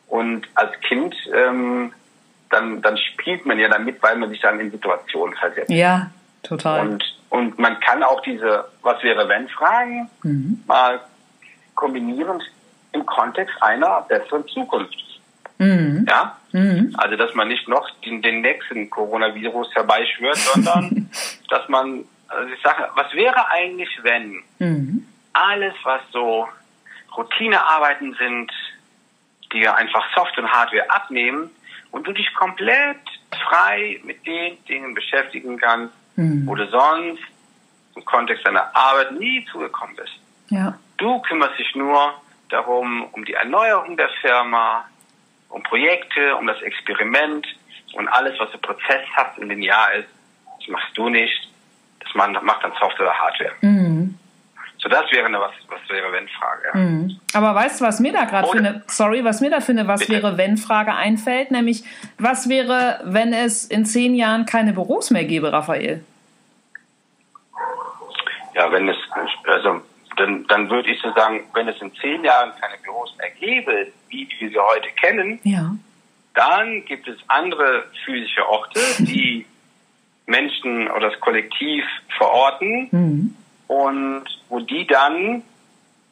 [0.07, 1.93] und als Kind ähm,
[2.49, 5.69] dann, dann spielt man ja damit, weil man sich dann in Situationen versetzt.
[5.69, 6.11] Ja,
[6.43, 6.81] total.
[6.81, 10.63] Und, und man kann auch diese Was wäre wenn Fragen mhm.
[10.67, 11.01] mal
[11.75, 12.41] kombinieren
[12.91, 14.95] im Kontext einer besseren Zukunft.
[15.57, 16.05] Mhm.
[16.07, 16.37] Ja?
[16.51, 16.93] Mhm.
[16.97, 21.09] Also, dass man nicht noch den, den nächsten Coronavirus herbeischwört, sondern
[21.49, 25.07] dass man, also ich sage, was wäre eigentlich, wenn mhm.
[25.33, 26.47] alles, was so
[27.15, 28.51] Routinearbeiten sind,
[29.51, 31.49] die ja einfach Soft- und Hardware abnehmen
[31.91, 32.97] und du dich komplett
[33.47, 36.45] frei mit den Dingen beschäftigen kannst, mhm.
[36.45, 37.21] wo du sonst
[37.95, 40.13] im Kontext deiner Arbeit nie zugekommen bist.
[40.49, 40.77] Ja.
[41.03, 42.13] Du kümmerst dich nur
[42.47, 44.85] darum, um die Erneuerung der Firma,
[45.49, 47.45] um Projekte, um das Experiment
[47.95, 50.07] und alles, was du prozesshaft und linear ist,
[50.59, 51.49] das machst du nicht.
[51.99, 53.51] Das macht dann Software oder Hardware.
[53.59, 54.17] Mhm.
[54.77, 56.61] So, das wäre eine was, was wäre wenn Frage.
[56.73, 56.79] Ja.
[56.79, 57.19] Mhm.
[57.33, 59.85] Aber weißt du, was mir da gerade für eine, sorry, was mir da für eine
[59.89, 60.13] was Bitte?
[60.13, 61.83] wäre wenn Frage einfällt, nämlich
[62.17, 66.01] was wäre, wenn es in zehn Jahren keine Büros mehr gäbe, Raphael?
[68.55, 68.97] Ja, wenn es,
[69.43, 69.81] also
[70.17, 73.87] dann, dann würde ich so sagen, wenn es in zehn Jahren keine Büros mehr gäbe,
[74.09, 75.75] wie wir sie heute kennen, ja.
[76.33, 79.45] dann gibt es andere physische Orte, die
[80.25, 81.83] Menschen oder das Kollektiv
[82.17, 83.35] verorten mhm.
[83.67, 85.43] und wo die dann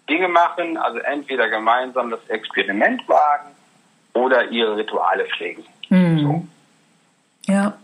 [0.10, 3.52] Dinge machen, also entweder gemeinsam das Experiment wagen
[4.14, 5.64] oder ihre Rituale pflegen.
[5.90, 6.20] Mhm.
[6.20, 6.48] So.
[7.54, 7.78] Ja.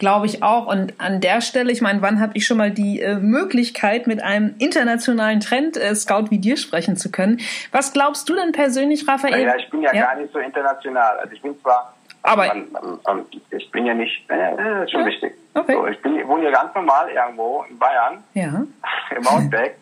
[0.00, 0.66] Glaube ich auch.
[0.66, 4.22] Und an der Stelle, ich meine, wann habe ich schon mal die äh, Möglichkeit, mit
[4.22, 7.38] einem internationalen Trend-Scout äh, wie dir sprechen zu können?
[7.70, 9.42] Was glaubst du denn persönlich, Raphael?
[9.42, 11.18] Ja, ich bin ja, ja, gar nicht so international.
[11.18, 15.02] Also ich bin zwar, aber man, man, man, ich bin ja nicht, äh, ist schon
[15.02, 15.06] ja.
[15.06, 15.34] wichtig.
[15.52, 15.74] Okay.
[15.74, 18.62] So, ich bin, wohne ja ganz normal irgendwo in Bayern, ja.
[19.14, 19.76] im Outback,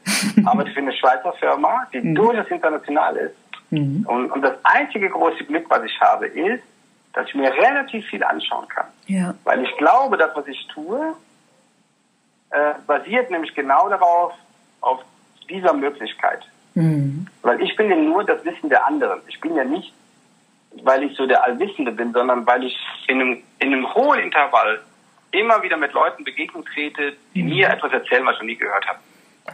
[0.45, 2.17] arbeite für eine Schweizer Firma, die mhm.
[2.17, 3.37] durchaus international ist.
[3.71, 4.05] Mhm.
[4.09, 6.65] Und, und das einzige große Glück, was ich habe, ist,
[7.13, 8.87] dass ich mir relativ viel anschauen kann.
[9.09, 9.35] Ja.
[9.45, 11.15] Weil ich glaube, das, was ich tue,
[12.51, 14.33] äh, basiert nämlich genau darauf,
[14.81, 15.01] auf
[15.49, 16.47] dieser Möglichkeit.
[16.75, 17.27] Mhm.
[17.43, 19.21] Weil ich bin ja nur das Wissen der anderen.
[19.27, 19.93] Ich bin ja nicht,
[20.83, 24.81] weil ich so der Allwissende bin, sondern weil ich in einem, in einem hohen Intervall
[25.31, 27.49] immer wieder mit Leuten begegnen trete, die mhm.
[27.49, 28.99] mir etwas erzählen, was ich noch nie gehört habe.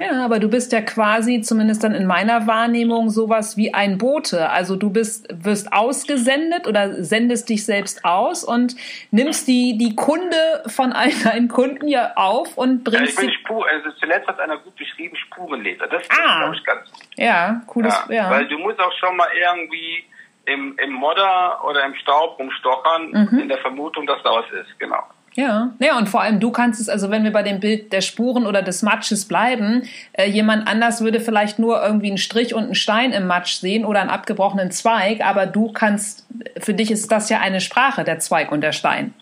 [0.01, 4.51] Ja, aber du bist ja quasi, zumindest dann in meiner Wahrnehmung, sowas wie ein Bote.
[4.51, 8.77] Also du bist, wirst ausgesendet oder sendest dich selbst aus und
[9.11, 13.31] nimmst die, die Kunde von all deinen Kunden ja auf und bringst ja, ich bin
[13.41, 15.87] Spur, also zuletzt hat einer gut beschrieben, Spurenleser.
[15.87, 16.39] Das ah.
[16.39, 18.31] glaube ich ganz Ja, cooles, ja, ja.
[18.31, 20.05] Weil du musst auch schon mal irgendwie
[20.47, 23.39] im, im Modder oder im Staub rumstochern, mhm.
[23.39, 25.03] in der Vermutung, dass da was ist, genau.
[25.37, 28.03] Ja, ja, und vor allem du kannst es, also wenn wir bei dem Bild der
[28.03, 32.65] Spuren oder des Matsches bleiben, äh, jemand anders würde vielleicht nur irgendwie einen Strich und
[32.65, 36.25] einen Stein im Matsch sehen oder einen abgebrochenen Zweig, aber du kannst,
[36.59, 39.13] für dich ist das ja eine Sprache, der Zweig und der Stein.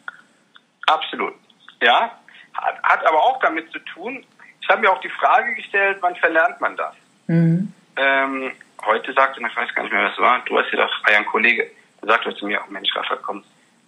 [0.87, 1.33] Absolut,
[1.81, 2.13] ja.
[2.55, 4.23] Hat, hat aber auch damit zu tun,
[4.61, 6.95] ich habe mir auch die Frage gestellt, wann verlernt man das?
[7.27, 7.73] Mhm.
[7.97, 8.53] Ähm,
[8.85, 11.71] heute sagte, ich weiß gar nicht mehr, was war, du hast ja doch, ein Kollege,
[12.03, 13.43] sagte zu mir, oh Mensch, Rafa, komm,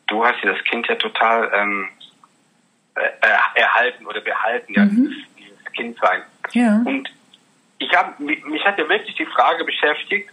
[0.07, 1.89] du hast dir das Kind ja total ähm,
[2.95, 5.09] äh, erhalten oder behalten, ja, mhm.
[5.09, 6.23] dieses, dieses Kindsein.
[6.53, 6.83] Ja.
[6.85, 7.13] Und
[7.79, 10.31] ich habe mich hat ja wirklich die Frage beschäftigt,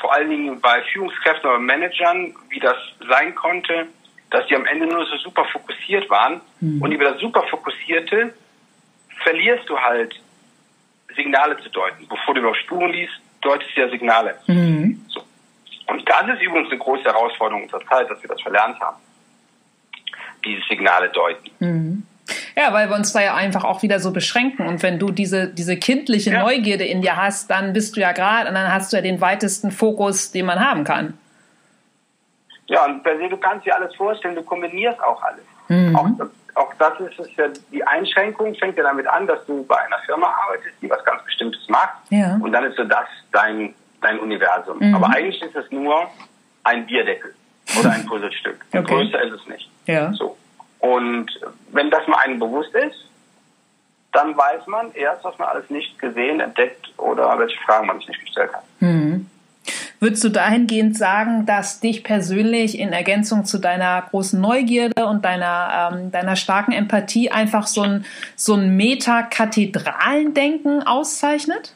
[0.00, 2.76] vor allen Dingen bei Führungskräften oder Managern, wie das
[3.08, 3.86] sein konnte,
[4.30, 6.40] dass die am Ende nur so super fokussiert waren.
[6.60, 6.82] Mhm.
[6.82, 8.34] Und über das super fokussierte
[9.22, 10.20] verlierst du halt
[11.14, 12.08] Signale zu deuten.
[12.08, 14.38] Bevor du über Spuren liest, deutest du ja Signale.
[14.46, 15.04] Mhm.
[15.08, 15.24] So.
[15.86, 19.00] Und das ist übrigens eine große Herausforderung unserer Zeit, dass wir das verlernt haben.
[20.44, 21.50] Diese Signale deuten.
[21.58, 22.02] Mhm.
[22.56, 24.66] Ja, weil wir uns da ja einfach auch wieder so beschränken.
[24.66, 26.42] Und wenn du diese, diese kindliche ja.
[26.42, 29.20] Neugierde in dir hast, dann bist du ja gerade, und dann hast du ja den
[29.20, 31.18] weitesten Fokus, den man haben kann.
[32.66, 35.44] Ja, und per se, du kannst dir alles vorstellen, du kombinierst auch alles.
[35.68, 35.96] Mhm.
[35.96, 39.76] Auch, auch das ist es ja, die Einschränkung fängt ja damit an, dass du bei
[39.76, 41.94] einer Firma arbeitest, die was ganz Bestimmtes macht.
[42.10, 42.38] Ja.
[42.40, 44.78] Und dann ist so das dein, dein Universum.
[44.78, 44.94] Mhm.
[44.94, 46.08] Aber eigentlich ist es nur
[46.62, 47.34] ein Bierdeckel
[47.78, 48.64] oder ein Puzzlestück.
[48.72, 48.82] Okay.
[48.82, 49.70] Größer ist es nicht.
[49.86, 50.12] Ja.
[50.12, 50.36] So.
[50.80, 51.30] Und
[51.72, 52.96] wenn das mal einem bewusst ist,
[54.12, 58.08] dann weiß man erst, was man alles nicht gesehen, entdeckt oder welche Fragen man sich
[58.08, 58.64] nicht gestellt hat.
[58.80, 59.30] Mhm.
[59.98, 65.92] Würdest du dahingehend sagen, dass dich persönlich in Ergänzung zu deiner großen Neugierde und deiner,
[65.94, 68.04] ähm, deiner starken Empathie einfach so ein,
[68.36, 71.74] so ein Meta-Kathedralendenken auszeichnet?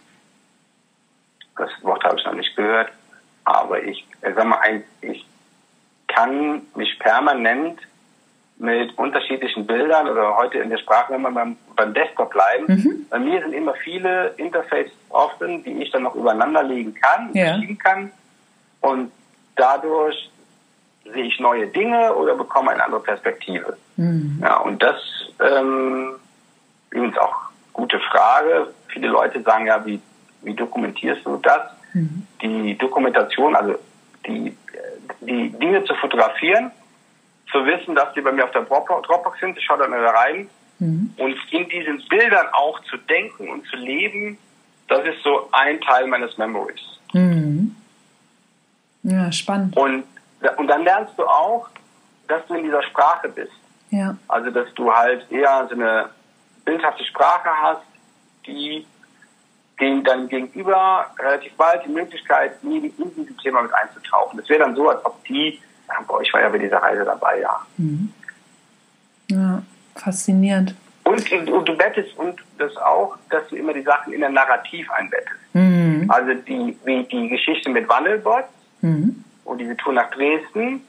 [1.57, 2.91] Das Wort habe ich noch nicht gehört,
[3.45, 5.25] aber ich, ich sag mal, ich
[6.07, 7.81] kann mich permanent
[8.59, 12.67] mit unterschiedlichen Bildern oder heute in der Sprache, wenn wir beim, beim Desktop bleiben.
[12.67, 13.07] Mhm.
[13.09, 17.55] Bei mir sind immer viele Interfaces offen, die ich dann noch übereinander legen kann, ja.
[17.55, 18.11] schieben kann.
[18.81, 19.13] Und
[19.55, 20.31] dadurch
[21.05, 23.77] sehe ich neue Dinge oder bekomme eine andere Perspektive.
[23.97, 24.41] Mhm.
[24.43, 24.97] Ja, und das
[25.41, 26.17] ähm,
[26.91, 27.37] übrigens auch
[27.73, 28.69] gute Frage.
[28.89, 30.01] Viele Leute sagen ja, wie,
[30.43, 31.63] wie dokumentierst du das?
[31.95, 32.27] Mhm.
[32.43, 33.77] Die Dokumentation, also
[34.27, 34.57] die,
[35.21, 36.73] die Dinge zu fotografieren,
[37.51, 39.57] zu wissen, dass die bei mir auf der Dropbox sind.
[39.57, 40.49] Ich schaue dann da rein.
[40.79, 41.15] Mhm.
[41.17, 44.39] Und in diesen Bildern auch zu denken und zu leben,
[44.89, 46.81] das ist so ein Teil meines Memories.
[47.13, 47.75] Mhm.
[49.03, 49.77] Ja, spannend.
[49.77, 50.05] Und,
[50.57, 51.69] und dann lernst du auch,
[52.27, 53.53] dass du in dieser Sprache bist.
[53.91, 54.17] Ja.
[54.29, 56.11] Also, dass du halt eher so eine
[56.65, 57.87] bildhafte Sprache hast,
[58.47, 58.87] die
[59.79, 64.39] gegen dann gegenüber relativ bald die Möglichkeit, in dieses Thema mit einzutauchen.
[64.39, 65.61] Das wäre dann so, als ob die
[66.07, 67.61] boah, ich war ja bei dieser Reise dabei, ja.
[67.77, 68.13] Mhm.
[69.31, 69.63] Ja,
[69.95, 70.75] faszinierend.
[71.05, 74.91] Und, und, du bettest und das auch, dass du immer die Sachen in ein Narrativ
[74.91, 75.41] einbettest.
[75.55, 76.05] Mhm.
[76.09, 78.45] Also die, wie die Geschichte mit Wandelbot
[78.83, 79.25] mhm.
[79.45, 80.83] und diese Tour nach Dresden,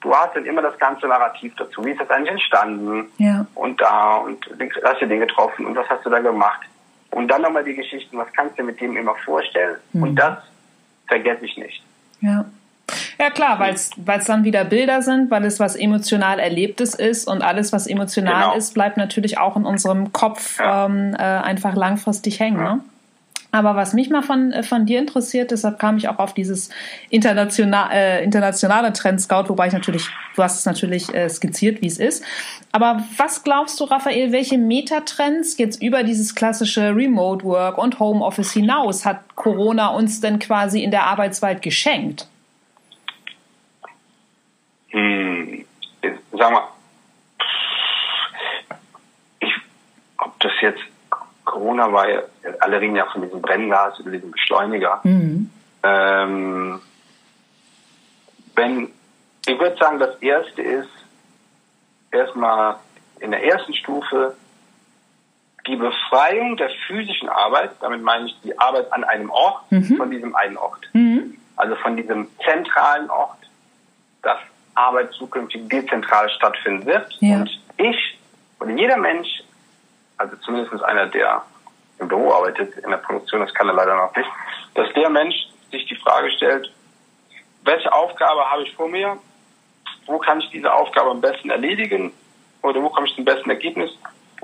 [0.00, 1.84] du hast dann immer das ganze Narrativ dazu.
[1.84, 3.10] Wie ist das eigentlich entstanden?
[3.18, 3.46] Ja.
[3.54, 4.46] Und da und
[4.82, 6.60] hast du den getroffen und was hast du da gemacht?
[7.10, 9.76] Und dann nochmal die Geschichten, was kannst du mit dem immer vorstellen?
[9.92, 10.02] Mhm.
[10.02, 10.38] Und das
[11.06, 11.82] vergesse ich nicht.
[12.20, 12.46] Ja.
[13.18, 17.42] Ja klar, weil es dann wieder Bilder sind, weil es was emotional Erlebtes ist und
[17.42, 18.56] alles, was emotional genau.
[18.56, 20.86] ist, bleibt natürlich auch in unserem Kopf ja.
[20.86, 22.58] ähm, äh, einfach langfristig hängen.
[22.58, 22.74] Ja.
[22.74, 22.80] Ne?
[23.52, 26.68] Aber was mich mal von, äh, von dir interessiert, deshalb kam ich auch auf dieses
[27.08, 31.86] international, äh, internationale Trend Scout, wobei ich natürlich, du hast es natürlich äh, skizziert, wie
[31.86, 32.22] es ist.
[32.72, 38.52] Aber was glaubst du, Raphael, welche Metatrends jetzt über dieses klassische Remote Work und Homeoffice
[38.52, 42.28] hinaus hat Corona uns denn quasi in der Arbeitswelt geschenkt?
[44.88, 45.64] Hm,
[46.32, 46.68] sag mal,
[49.40, 49.54] ich,
[50.18, 50.82] ob das jetzt
[51.44, 52.06] Corona war,
[52.60, 55.00] alle reden ja von diesem Brennglas oder diesem Beschleuniger.
[55.04, 55.50] Mhm.
[55.82, 56.80] Ähm,
[58.54, 58.92] wenn,
[59.46, 60.88] ich würde sagen, das erste ist
[62.10, 62.76] erstmal
[63.20, 64.36] in der ersten Stufe
[65.66, 69.96] die Befreiung der physischen Arbeit, damit meine ich die Arbeit an einem Ort, mhm.
[69.96, 70.88] von diesem einen Ort.
[70.92, 71.36] Mhm.
[71.56, 73.38] Also von diesem zentralen Ort,
[74.22, 74.38] das
[74.76, 77.12] Arbeit zukünftig dezentral stattfinden wird.
[77.20, 77.36] Ja.
[77.36, 78.18] Und ich
[78.60, 79.42] oder jeder Mensch,
[80.16, 81.42] also zumindest einer, der
[81.98, 84.28] im Büro arbeitet, in der Produktion, das kann er leider noch nicht,
[84.74, 85.34] dass der Mensch
[85.70, 86.70] sich die Frage stellt,
[87.64, 89.18] welche Aufgabe habe ich vor mir?
[90.06, 92.12] Wo kann ich diese Aufgabe am besten erledigen?
[92.62, 93.90] Oder wo komme ich zum besten Ergebnis?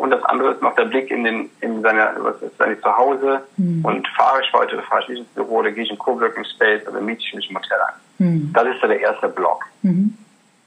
[0.02, 3.40] Und das andere ist noch der Blick in den, in seine, was ist seine Zuhause?
[3.56, 3.84] Mhm.
[3.84, 6.84] Und fahre ich heute, fahre ich nicht ins Büro, oder gehe ich in Coworking Space,
[6.88, 8.26] oder miete ich mich im Hotel ein?
[8.26, 8.52] Mhm.
[8.52, 9.64] Das ist so der erste Block.
[9.82, 10.18] Mhm.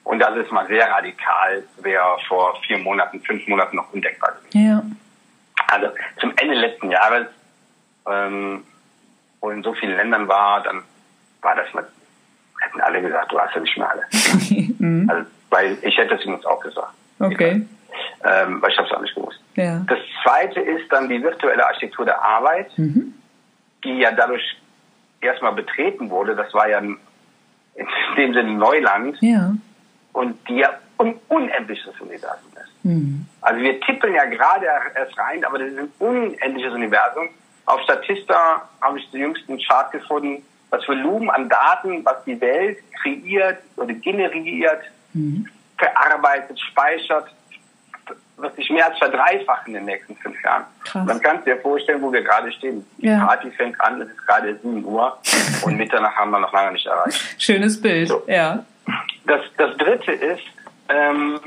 [0.05, 4.65] Und das ist mal sehr radikal, wäre vor vier Monaten, fünf Monaten noch undenkbar gewesen.
[4.69, 4.83] Ja.
[5.67, 5.87] Also
[6.21, 7.27] zum Ende letzten Jahres,
[8.09, 8.63] ähm,
[9.41, 10.81] wo in so vielen Ländern war, dann
[11.41, 11.85] war das mal,
[12.61, 14.03] hätten alle gesagt, du hast ja nicht mehr alle.
[14.79, 15.09] mhm.
[15.09, 16.93] also, weil ich hätte es übrigens auch gesagt.
[17.19, 17.65] Okay.
[18.23, 19.39] Ähm, weil ich habe es auch nicht gewusst.
[19.55, 19.83] Ja.
[19.87, 23.13] Das zweite ist dann die virtuelle Architektur der Arbeit, mhm.
[23.83, 24.57] die ja dadurch
[25.21, 26.35] erstmal betreten wurde.
[26.35, 26.97] Das war ja in
[28.17, 29.17] dem Sinne Neuland.
[29.21, 29.53] Ja.
[30.13, 32.85] Und die ja ein unendliches Universum ist.
[32.85, 33.25] Mhm.
[33.41, 37.29] Also wir tippeln ja gerade erst rein, aber das ist ein unendliches Universum.
[37.65, 42.77] Auf Statista habe ich den jüngsten Chart gefunden, das Volumen an Daten, was die Welt
[43.01, 45.47] kreiert oder generiert, mhm.
[45.77, 47.27] verarbeitet, speichert,
[48.37, 50.65] wird sich mehr als verdreifachen in den nächsten fünf Jahren.
[50.83, 51.05] Krass.
[51.05, 52.85] Man kann sich vorstellen, wo wir gerade stehen.
[52.97, 53.25] Die ja.
[53.25, 55.17] Party fängt an, es ist gerade 7 Uhr
[55.63, 57.41] und Mitternacht haben wir noch lange nicht erreicht.
[57.41, 58.23] Schönes Bild, so.
[58.27, 58.65] ja.
[59.25, 60.43] Das, das dritte ist,
[60.89, 61.39] ähm,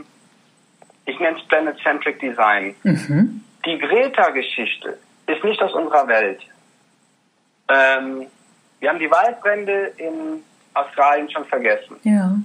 [1.05, 2.75] ich nenne es Planet-Centric Design.
[2.83, 3.45] Mhm.
[3.65, 6.41] Die Greta-Geschichte ist nicht aus unserer Welt.
[7.69, 8.27] Ähm,
[8.81, 10.43] wir haben die Waldbrände in
[10.75, 11.97] Australien schon vergessen.
[12.03, 12.37] Ja.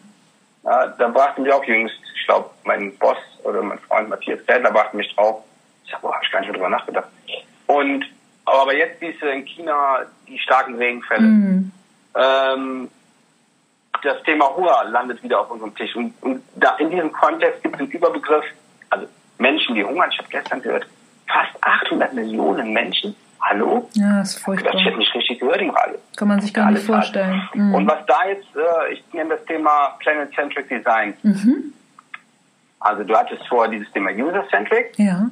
[0.64, 4.72] Ja da brachten wir auch jüngst, ich glaube, mein Boss oder mein Freund Matthias Zedler
[4.72, 5.44] brachte mich drauf.
[5.86, 7.08] Ich sag, boah, hab ich gar nicht mehr drüber nachgedacht.
[7.68, 8.06] Und
[8.46, 11.22] aber jetzt diese in China die starken Regenfälle.
[11.22, 11.72] Mhm.
[12.16, 12.90] Ähm,
[14.04, 15.96] das Thema Hunger landet wieder auf unserem Tisch.
[15.96, 18.46] Und, und da in diesem Kontext gibt es einen Überbegriff,
[18.90, 20.10] also Menschen, die hungern.
[20.12, 20.86] Ich habe gestern gehört,
[21.28, 23.16] fast 800 Millionen Menschen.
[23.44, 23.90] Hallo?
[23.94, 24.72] Ja, das ist furchtbar.
[24.72, 25.98] Das hätte nicht richtig gehört im Radio.
[26.16, 27.42] Kann man sich gar nicht vorstellen.
[27.54, 27.76] Mhm.
[27.76, 31.14] Und was da jetzt, äh, ich nenne das Thema Planet-Centric Design.
[31.24, 31.74] Mhm.
[32.80, 34.98] Also du hattest vor dieses Thema User-Centric.
[34.98, 35.30] Ja.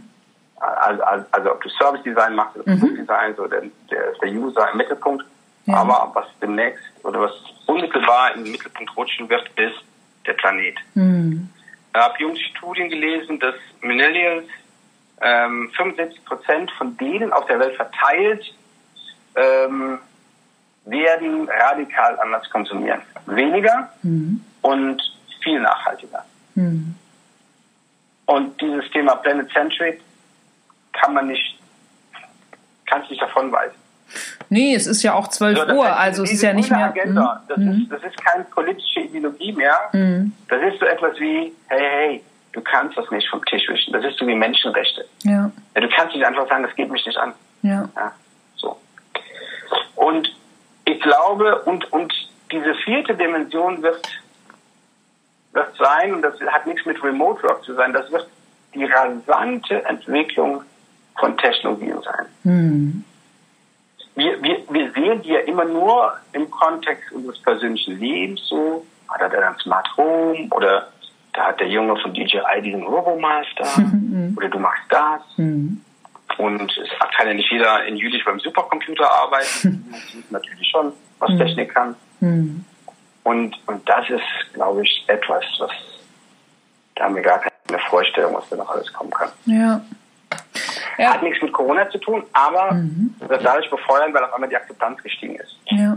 [0.58, 2.80] Also, also, also, ob du Service-Design machst oder mhm.
[2.80, 5.26] Produktdesign, so der, der, der User im Mittelpunkt.
[5.66, 5.76] Ja.
[5.76, 7.32] Aber was demnächst oder was
[7.66, 9.84] unmittelbar in den Mittelpunkt rutschen wird, ist
[10.26, 10.76] der Planet.
[10.96, 11.50] Mhm.
[11.94, 14.46] Ich habe junge Studien gelesen, dass Millennials
[15.22, 18.54] ähm, 75 Prozent von denen auf der Welt verteilt
[19.36, 20.00] ähm,
[20.86, 23.02] werden radikal anders konsumieren.
[23.28, 24.44] Weniger mhm.
[24.62, 25.02] und
[25.44, 26.26] viel nachhaltiger.
[26.56, 26.96] Mhm.
[28.26, 30.02] Und dieses Thema Planet Centric
[30.94, 31.60] kann man nicht,
[32.86, 33.76] kann sich davon weisen.
[34.50, 36.88] Nee, es ist ja auch 12 so, Uhr, also es ist ja nicht mehr.
[36.88, 37.44] Agenda.
[37.48, 37.84] Das, mhm.
[37.84, 39.80] ist, das ist keine politische Ideologie mehr.
[39.94, 40.34] Mhm.
[40.50, 43.94] Das ist so etwas wie, hey, hey, du kannst das nicht vom Tisch wischen.
[43.94, 45.06] Das ist so wie Menschenrechte.
[45.24, 45.52] Ja.
[45.76, 47.34] ja du kannst nicht einfach sagen, das geht mich nicht an.
[47.62, 47.90] Ja.
[47.96, 48.12] ja.
[48.56, 48.78] so.
[49.96, 50.36] Und
[50.86, 52.14] ich glaube, und, und
[52.52, 54.02] diese vierte Dimension wird,
[55.54, 58.28] wird sein, und das hat nichts mit Remote Work zu sein, das wird
[58.74, 60.64] die rasante Entwicklung
[61.20, 62.26] von Technologien sein.
[62.44, 63.06] Mhm
[64.16, 68.86] wir, wir, wir sehen die ja immer nur im Kontext unseres persönlichen Lebens so.
[69.08, 70.88] Hat er dann Smart Home oder
[71.34, 74.36] da hat der Junge von DJI diesen Robomaster mhm.
[74.38, 75.22] oder du machst das.
[75.38, 75.82] Mhm.
[76.38, 79.94] Und es kann ja nicht jeder in Jülich beim Supercomputer arbeiten.
[80.30, 81.40] natürlich schon, was mhm.
[81.40, 81.96] Technik kann.
[83.24, 85.72] Und, und das ist, glaube ich, etwas, was
[86.96, 89.30] da haben wir gar keine Vorstellung, was da noch alles kommen kann.
[89.46, 89.82] Ja.
[90.98, 91.14] Ja.
[91.14, 93.16] Hat nichts mit Corona zu tun, aber mhm.
[93.28, 95.58] das dadurch befeuern, weil auf einmal die Akzeptanz gestiegen ist.
[95.66, 95.91] Ja.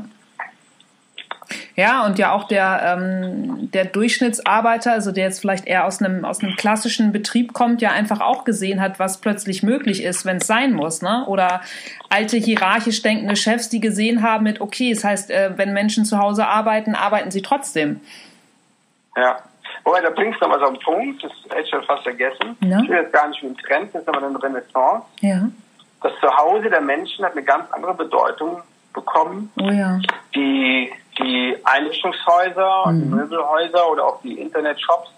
[1.77, 6.25] Ja, und ja auch der, ähm, der Durchschnittsarbeiter, also der jetzt vielleicht eher aus einem,
[6.25, 10.37] aus einem klassischen Betrieb kommt, ja einfach auch gesehen hat, was plötzlich möglich ist, wenn
[10.37, 11.03] es sein muss.
[11.03, 11.25] Ne?
[11.27, 11.63] Oder
[12.11, 16.19] alte hierarchisch denkende Chefs, die gesehen haben mit, okay, das heißt, äh, wenn Menschen zu
[16.19, 18.01] Hause arbeiten, arbeiten sie trotzdem.
[19.17, 19.39] Ja.
[19.83, 22.57] Wobei, da bringst du noch was auf den Punkt, das hätte ich schon fast vergessen.
[22.61, 22.81] Ja.
[22.83, 25.05] Ich will jetzt gar nicht mit dem Trend, das ist aber eine Renaissance.
[25.21, 25.49] Ja.
[26.03, 28.63] Das Zuhause der Menschen hat eine ganz andere Bedeutung
[28.95, 29.51] bekommen.
[29.61, 29.99] Oh ja.
[30.35, 33.17] Die, die Einrichtungshäuser und die mhm.
[33.17, 35.11] Möbelhäuser oder auch die Internetshops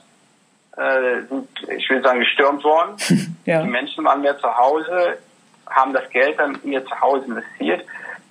[0.77, 2.97] äh, sind, ich will sagen, gestürmt worden.
[3.45, 3.63] ja.
[3.63, 5.19] Die Menschen waren mehr zu Hause,
[5.69, 7.85] haben das Geld dann in ihr Zuhause investiert.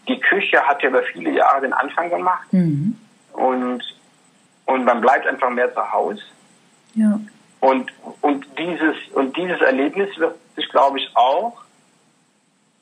[0.07, 2.51] Die Küche hat ja über viele Jahre den Anfang gemacht.
[2.51, 2.97] Mhm.
[3.33, 3.83] Und
[4.65, 6.21] und man bleibt einfach mehr zu Hause.
[6.95, 7.19] Ja.
[7.59, 11.61] Und, und, dieses, und dieses Erlebnis wird sich, glaube ich, auch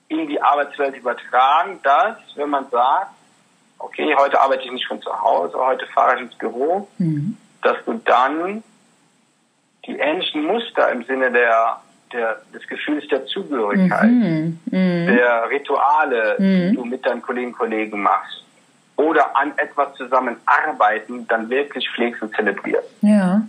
[0.07, 3.11] in die Arbeitswelt übertragen, dass, wenn man sagt,
[3.83, 7.37] okay, heute arbeite ich nicht von zu Hause, heute fahre ich ins Büro, mhm.
[7.61, 8.63] dass du dann
[9.85, 14.59] die ähnlichen Muster im Sinne der, der, des Gefühls der Zugehörigkeit, mhm.
[14.65, 15.07] Mhm.
[15.07, 16.75] der Rituale, die mhm.
[16.75, 18.43] du mit deinen Kolleginnen und Kollegen machst,
[18.95, 22.89] oder an etwas zusammenarbeiten, dann wirklich pflegst und zelebrierst.
[23.01, 23.41] Ja.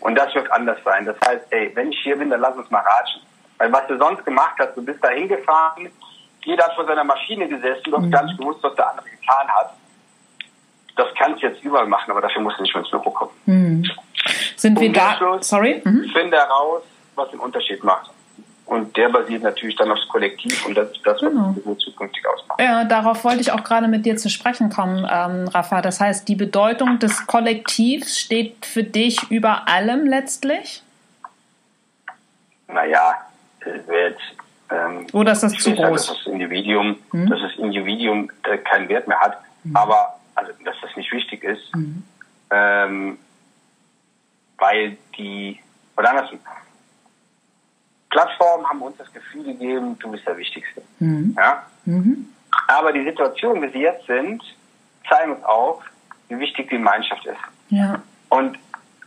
[0.00, 1.06] Und das wird anders sein.
[1.06, 3.22] Das heißt, ey, wenn ich hier bin, dann lass uns mal ratschen.
[3.58, 5.88] Weil was du sonst gemacht hast, du bist da hingefahren,
[6.44, 8.10] jeder hat vor seiner Maschine gesessen, du hast mhm.
[8.10, 9.72] gar nicht gewusst, was der andere getan hat.
[10.96, 13.30] Das kannst du jetzt überall machen, aber dafür musst du nicht mehr ins Büro kommen.
[13.46, 13.90] Mhm.
[14.56, 15.18] Sind wir da?
[15.40, 15.80] Sorry?
[15.84, 16.10] Mhm.
[16.12, 16.82] Finde heraus,
[17.14, 18.10] was den Unterschied macht.
[18.64, 21.54] Und der basiert natürlich dann aufs Kollektiv und das, das genau.
[21.64, 22.60] was zukünftig ausmacht.
[22.60, 25.82] Ja, darauf wollte ich auch gerade mit dir zu sprechen kommen, ähm, Rafa.
[25.82, 30.82] Das heißt, die Bedeutung des Kollektivs steht für dich über allem letztlich?
[32.68, 33.14] Naja,
[33.86, 34.18] wird
[34.70, 36.06] ähm, Oder ist das zu groß?
[36.06, 37.28] Dass das Individuum, mhm.
[37.28, 39.76] dass das Individuum äh, keinen Wert mehr hat, mhm.
[39.76, 42.02] aber also, dass das nicht wichtig ist, mhm.
[42.50, 43.18] ähm,
[44.58, 45.58] weil die
[45.96, 46.38] oder andersrum.
[48.10, 50.82] Plattformen haben uns das Gefühl gegeben, du bist der Wichtigste.
[50.98, 51.34] Mhm.
[51.36, 51.66] Ja?
[51.84, 52.26] Mhm.
[52.68, 54.42] Aber die Situation, wie sie jetzt sind,
[55.08, 55.82] zeigen uns auch,
[56.28, 57.38] wie wichtig die Gemeinschaft ist.
[57.70, 58.02] Ja.
[58.28, 58.58] Und,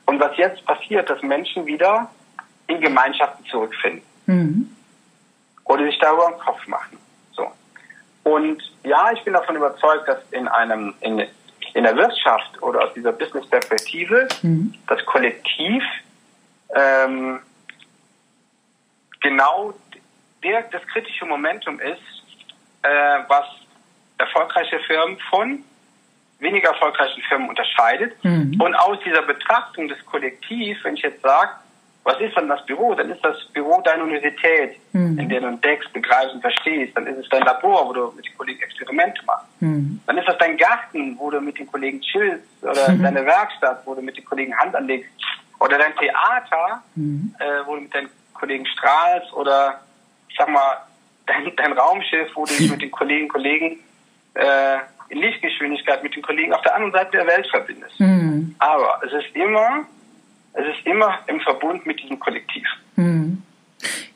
[0.05, 2.09] und was jetzt passiert, dass Menschen wieder
[2.67, 4.01] in Gemeinschaften zurückfinden.
[4.25, 4.75] Mhm.
[5.65, 6.97] Oder sich darüber einen Kopf machen.
[8.25, 11.27] Und ja, ich bin davon überzeugt, dass in einem, in,
[11.75, 14.73] in der Wirtschaft oder aus dieser Business-Perspektive mhm.
[14.87, 15.83] das Kollektiv
[16.75, 17.39] ähm,
[19.21, 19.75] genau
[20.43, 22.01] der, das kritische Momentum ist,
[22.81, 23.45] äh, was
[24.17, 25.63] erfolgreiche Firmen von
[26.39, 28.23] weniger erfolgreichen Firmen unterscheidet.
[28.23, 28.59] Mhm.
[28.59, 31.51] Und aus dieser Betrachtung des Kollektivs, wenn ich jetzt sage,
[32.05, 32.93] was ist dann das Büro?
[32.93, 35.17] Dann ist das Büro deine Universität, mhm.
[35.17, 36.95] in der du entdeckst, begreifst und verstehst.
[36.95, 39.47] Dann ist es dein Labor, wo du mit den Kollegen Experimente machst.
[39.59, 39.99] Mhm.
[40.05, 42.45] Dann ist das dein Garten, wo du mit den Kollegen chillst.
[42.61, 43.01] Oder mhm.
[43.01, 45.09] deine Werkstatt, wo du mit den Kollegen Hand anlegst.
[45.59, 47.33] Oder dein Theater, mhm.
[47.39, 49.33] äh, wo du mit deinen Kollegen strahlst.
[49.33, 49.81] Oder,
[50.29, 50.77] ich sag mal,
[51.25, 53.79] dein, dein Raumschiff, wo du dich mit den Kollegen, Kollegen
[54.35, 54.77] äh,
[55.09, 57.99] in Lichtgeschwindigkeit mit den Kollegen auf der anderen Seite der Welt verbindest.
[57.99, 58.53] Mhm.
[58.59, 59.87] Aber es ist immer
[60.55, 62.65] es ist immer im Verbund mit diesem Kollektiv.
[62.95, 63.43] Hm.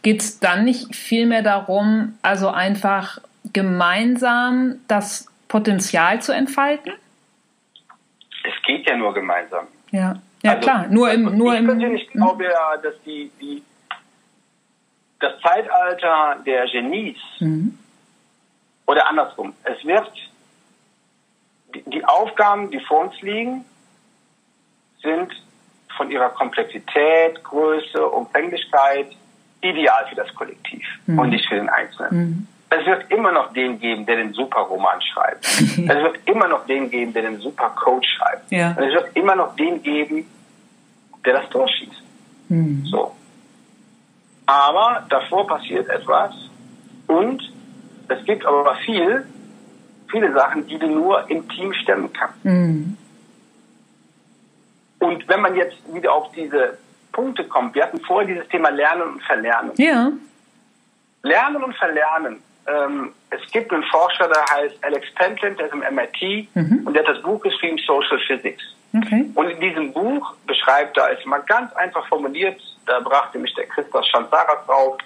[0.01, 3.19] Geht es dann nicht vielmehr darum, also einfach
[3.51, 6.93] gemeinsam das Potenzial zu entfalten?
[8.43, 9.67] Es geht ja nur gemeinsam.
[9.91, 10.87] Ja, ja also, klar.
[10.89, 12.11] Nur im, nur ich im, persönlich hm?
[12.13, 13.61] glaube ja, dass die, die,
[15.19, 17.77] das Zeitalter der Genies mhm.
[18.85, 20.09] oder andersrum, es wird
[21.75, 23.65] die, die Aufgaben, die vor uns liegen,
[25.01, 25.33] sind
[25.99, 29.07] von ihrer Komplexität, Größe, Umfänglichkeit
[29.61, 31.19] ideal für das Kollektiv mhm.
[31.19, 32.09] und nicht für den Einzelnen.
[32.11, 32.47] Mhm.
[32.69, 35.45] Es wird immer noch den geben, der den Superroman schreibt.
[35.61, 38.49] es wird immer noch den geben, der den Supercoach schreibt.
[38.49, 38.69] Ja.
[38.69, 40.25] Und es wird immer noch den geben,
[41.25, 42.01] der das durchschießt.
[42.47, 42.85] Mhm.
[42.85, 43.13] So.
[44.45, 46.33] Aber davor passiert etwas
[47.07, 47.51] und
[48.07, 49.25] es gibt aber viel,
[50.09, 52.45] viele Sachen, die du nur im Team stemmen kannst.
[54.99, 56.77] Und wenn man jetzt wieder auf diese
[57.11, 59.71] Punkte kommt, wir hatten vorher dieses Thema Lernen und Verlernen.
[59.77, 60.11] Ja.
[61.23, 62.41] Lernen und Verlernen.
[62.67, 66.81] Ähm, es gibt einen Forscher, der heißt Alex Pentland, der ist im MIT mhm.
[66.85, 68.63] und der hat das Buch geschrieben Social Physics.
[68.95, 69.29] Okay.
[69.35, 73.67] Und in diesem Buch beschreibt er es mal ganz einfach formuliert, da brachte mich der
[73.67, 74.97] Christoph Schanzaras drauf,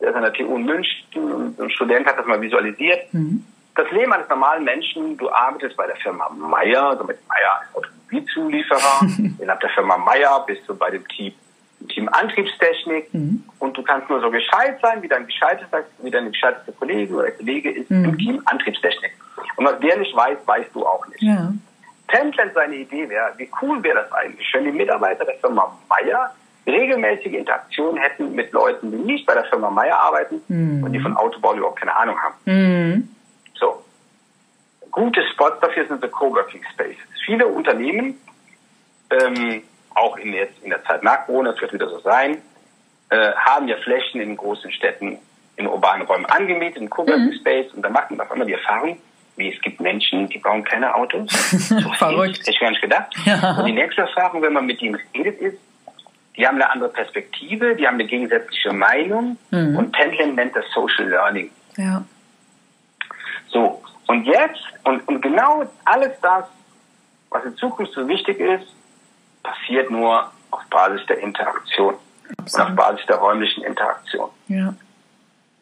[0.00, 3.12] der ist an der TU in München und ein Student hat das mal visualisiert.
[3.12, 3.44] Mhm.
[3.74, 7.62] Das Leben eines normalen Menschen, du arbeitest bei der Firma Meyer, also mit Meyer
[8.06, 9.00] als Automobilzulieferer,
[9.38, 11.32] innerhalb der Firma Meyer bist du bei dem Team,
[11.88, 13.44] Team Antriebstechnik mhm.
[13.58, 17.30] und du kannst nur so gescheit sein, wie dein gescheitester, wie dein gescheiteste Kollege oder
[17.30, 18.04] Kollege ist mhm.
[18.04, 19.12] im Team Antriebstechnik.
[19.56, 21.22] Und was der nicht weiß, weißt du auch nicht.
[21.22, 21.52] Ja.
[22.08, 26.32] Pentland seine Idee wäre, wie cool wäre das eigentlich, wenn die Mitarbeiter der Firma Meyer
[26.66, 30.84] regelmäßige Interaktionen hätten mit Leuten, die nicht bei der Firma Meyer arbeiten mhm.
[30.84, 32.34] und die von Autobau überhaupt keine Ahnung haben.
[32.44, 33.15] Mhm.
[34.96, 36.96] Gute Spots dafür sind so Coworking Spaces.
[37.26, 38.18] Viele Unternehmen,
[39.10, 39.62] ähm,
[39.94, 42.38] auch in, jetzt in der Zeit nach Corona, das wird wieder so sein,
[43.10, 45.18] äh, haben ja Flächen in großen Städten,
[45.56, 47.34] in urbanen Räumen angemietet, in Coworking mhm.
[47.34, 48.96] Space, und da macht man auf einmal die Erfahrung,
[49.36, 51.30] wie es gibt Menschen, die bauen keine Autos.
[51.58, 52.38] So Verrückt.
[52.38, 53.14] Hätte ich gar nicht gedacht.
[53.26, 53.58] Ja.
[53.58, 55.58] Und die nächste Erfahrung, wenn man mit ihnen redet, ist,
[56.38, 59.76] die haben eine andere Perspektive, die haben eine gegensätzliche Meinung mhm.
[59.76, 61.50] und Pentland nennt das Social Learning.
[61.76, 62.02] Ja.
[63.48, 66.44] So, und jetzt, und, und genau alles das,
[67.30, 68.66] was in Zukunft so wichtig ist,
[69.42, 71.94] passiert nur auf Basis der Interaktion
[72.38, 72.54] Absolut.
[72.54, 74.30] und auf Basis der räumlichen Interaktion.
[74.48, 74.74] Ja.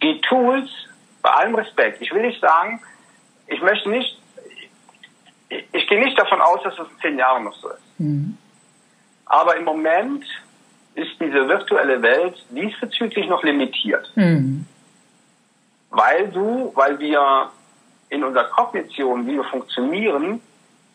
[0.03, 0.71] Die Tools,
[1.23, 2.83] bei allem Respekt, ich will nicht sagen,
[3.47, 4.21] ich möchte nicht,
[5.49, 7.81] ich, ich gehe nicht davon aus, dass es in zehn Jahren noch so ist.
[7.99, 8.37] Mhm.
[9.27, 10.25] Aber im Moment
[10.95, 14.11] ist diese virtuelle Welt diesbezüglich noch limitiert.
[14.17, 14.67] Mhm.
[15.91, 17.51] Weil du, weil wir
[18.09, 20.41] in unserer Kognition, wie wir funktionieren,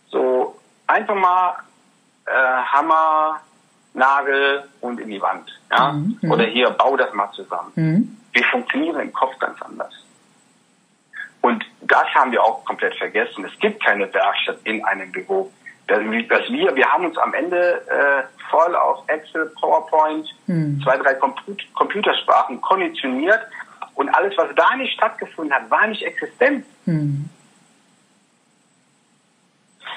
[0.10, 1.56] so einfach mal
[2.26, 3.42] äh, Hammer,
[3.94, 5.50] Nagel und in die Wand.
[5.72, 5.92] Ja?
[5.92, 6.18] Mhm.
[6.22, 6.32] mhm.
[6.32, 7.72] Oder hier, bau das mal zusammen.
[7.76, 8.18] Mhm.
[8.34, 9.94] Wir funktionieren im Kopf ganz anders.
[11.42, 13.46] Und das haben wir auch komplett vergessen.
[13.46, 15.52] Es gibt keine Werkstatt in einem Büro.
[15.88, 20.80] Das, wir, wir haben uns am Ende äh, voll auf Excel, PowerPoint, mhm.
[20.84, 23.40] zwei, drei Comput Computersprachen konditioniert
[24.00, 26.66] und alles, was da nicht stattgefunden hat, war nicht existent.
[26.86, 27.30] Hm.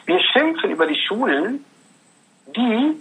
[0.06, 1.64] Wir schimpfen über die Schulen,
[2.56, 3.00] die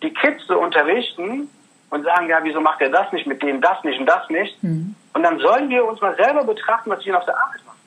[0.00, 1.48] die Kids so unterrichten,
[1.90, 4.62] und sagen, ja, wieso macht er das nicht, mit dem das nicht und das nicht?
[4.62, 4.94] Mhm.
[5.14, 7.78] Und dann sollen wir uns mal selber betrachten, was wir auf der Arbeit machen.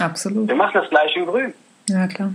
[0.00, 0.48] Absolut.
[0.48, 1.54] Wir machen das gleiche in Grün.
[1.88, 2.34] Ja, klar.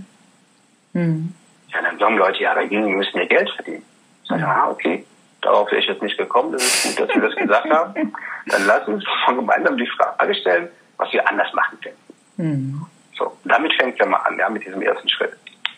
[0.92, 1.32] Mhm.
[1.68, 3.84] Ja, dann sagen Leute, ja, dagegen müssen wir Geld verdienen.
[4.24, 5.06] Ich sage, ah, okay,
[5.40, 6.52] darauf wäre ich jetzt nicht gekommen.
[6.52, 8.12] Das ist gut, dass wir das gesagt haben.
[8.46, 11.96] Dann lass uns von gemeinsam die Frage stellen, was wir anders machen können.
[12.36, 12.86] Mhm.
[13.16, 15.32] So, damit fängt es ja mal an, ja, mit diesem ersten Schritt.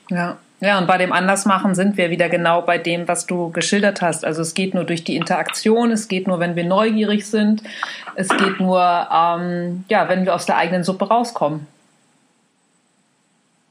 [0.08, 0.36] Ja.
[0.62, 4.26] Ja, und bei dem Andersmachen sind wir wieder genau bei dem, was du geschildert hast.
[4.26, 7.62] Also es geht nur durch die Interaktion, es geht nur, wenn wir neugierig sind,
[8.14, 8.78] es geht nur,
[9.11, 11.66] ähm, ja, wenn wir aus der eigenen Suppe rauskommen.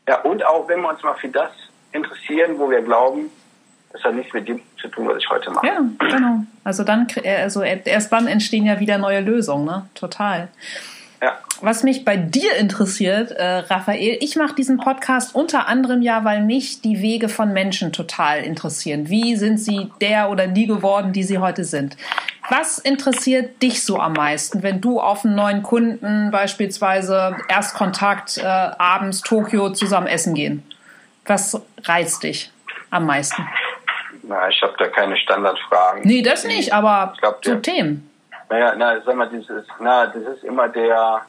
[0.07, 1.51] Ja, und auch wenn wir uns mal für das
[1.91, 3.29] interessieren, wo wir glauben,
[3.91, 5.65] das hat nichts mit dem zu tun, was ich heute mache.
[5.65, 6.43] Ja, genau.
[6.63, 9.89] Also dann, also erst dann entstehen ja wieder neue Lösungen, ne?
[9.95, 10.49] Total.
[11.21, 11.37] Ja.
[11.61, 16.41] Was mich bei dir interessiert, äh, Raphael, ich mache diesen Podcast unter anderem ja, weil
[16.41, 19.09] mich die Wege von Menschen total interessieren.
[19.09, 21.97] Wie sind sie der oder die geworden, die sie heute sind?
[22.49, 28.43] Was interessiert dich so am meisten, wenn du auf einen neuen Kunden beispielsweise Erstkontakt äh,
[28.43, 30.63] abends Tokio zusammen essen gehen?
[31.25, 32.51] Was reizt dich
[32.89, 33.45] am meisten?
[34.29, 36.03] Na, ich habe da keine Standardfragen.
[36.03, 38.11] Nee, das nicht, aber ich glaub, so Themen.
[38.47, 41.21] Naja, na, sag mal, dieses, na, das ist immer der,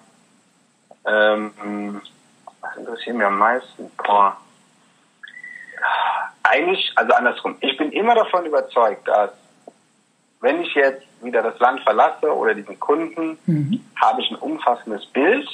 [1.07, 2.03] ähm,
[2.61, 3.91] was interessiert mich am meisten?
[3.97, 4.37] Boah.
[6.43, 7.57] Eigentlich, also andersrum.
[7.61, 9.31] Ich bin immer davon überzeugt, dass
[10.43, 13.83] wenn ich jetzt wieder das Land verlasse oder diesen Kunden, mhm.
[13.99, 15.49] habe ich ein umfassendes Bild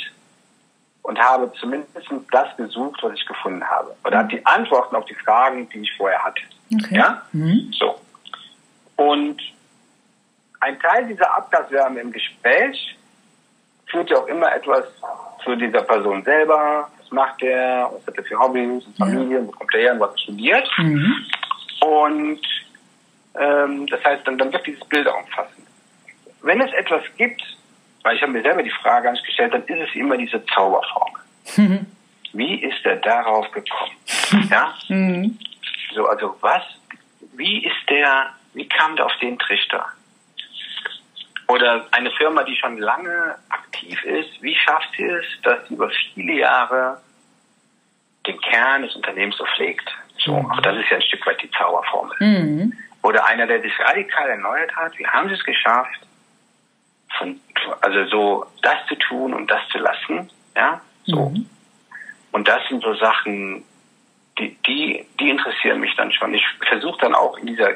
[1.02, 1.94] und habe zumindest
[2.32, 3.94] das gesucht, was ich gefunden habe.
[4.04, 6.42] Oder habe die Antworten auf die Fragen, die ich vorher hatte.
[6.72, 6.96] Okay.
[6.96, 7.22] Ja?
[7.32, 7.72] Mhm.
[7.78, 8.00] So.
[8.96, 9.40] Und
[10.60, 12.96] ein Teil dieser Abgaswärme im Gespräch
[13.86, 14.84] führt ja auch immer etwas
[15.44, 16.90] zu dieser Person selber.
[16.98, 17.90] Was macht der?
[17.92, 19.38] Was hat er für Hobbys und Familie?
[19.38, 19.46] Ja.
[19.46, 19.92] Wo kommt er her?
[19.92, 20.68] Und was studiert?
[20.78, 21.14] Mhm.
[21.80, 22.40] Und
[23.38, 25.66] ähm, das heißt, dann, dann wird dieses Bild auch umfassend.
[26.42, 27.42] Wenn es etwas gibt,
[28.02, 31.20] weil ich habe mir selber die Frage gestellt, dann ist es immer diese Zauberformel.
[31.56, 31.86] Mhm.
[32.32, 33.92] Wie ist er darauf gekommen?
[34.50, 34.74] Ja?
[34.88, 35.38] Mhm.
[35.96, 36.62] So, also was,
[37.36, 39.86] wie ist der, wie kam der auf den Trichter?
[41.48, 45.90] Oder eine Firma, die schon lange aktiv ist, wie schafft sie es, dass sie über
[46.12, 47.00] viele Jahre
[48.26, 49.88] den Kern des Unternehmens so pflegt?
[50.18, 50.50] So, mhm.
[50.50, 52.16] auch das ist ja ein Stück weit die Zauberformel.
[52.20, 52.72] Mhm.
[53.02, 56.00] Oder einer, der sich radikal erneuert hat, wie haben sie es geschafft,
[57.16, 57.40] von,
[57.80, 61.30] also so das zu tun und das zu lassen, ja, so.
[61.30, 61.48] Mhm.
[62.32, 63.64] Und das sind so Sachen,
[64.38, 66.34] die, die, die interessieren mich dann schon.
[66.34, 67.70] Ich versuche dann auch in dieser,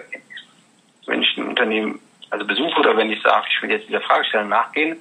[1.07, 2.01] wenn ich ein Unternehmen
[2.31, 4.97] also besuche oder wenn ich sage, ich will jetzt dieser Fragestellung nachgehen,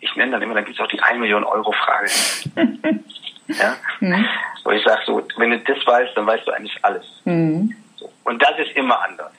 [0.00, 2.10] ich nenne dann immer, dann gibt es auch die 1 Million Euro Frage.
[3.48, 3.76] ja?
[4.00, 4.26] Mhm.
[4.64, 7.04] Wo ich sage, so, wenn du das weißt, dann weißt du eigentlich alles.
[7.24, 7.74] Mhm.
[7.96, 8.10] So.
[8.24, 9.32] Und das ist immer anders.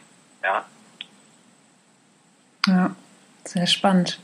[0.44, 0.66] Ja.
[2.68, 2.96] Ja,
[3.46, 4.20] sehr spannend.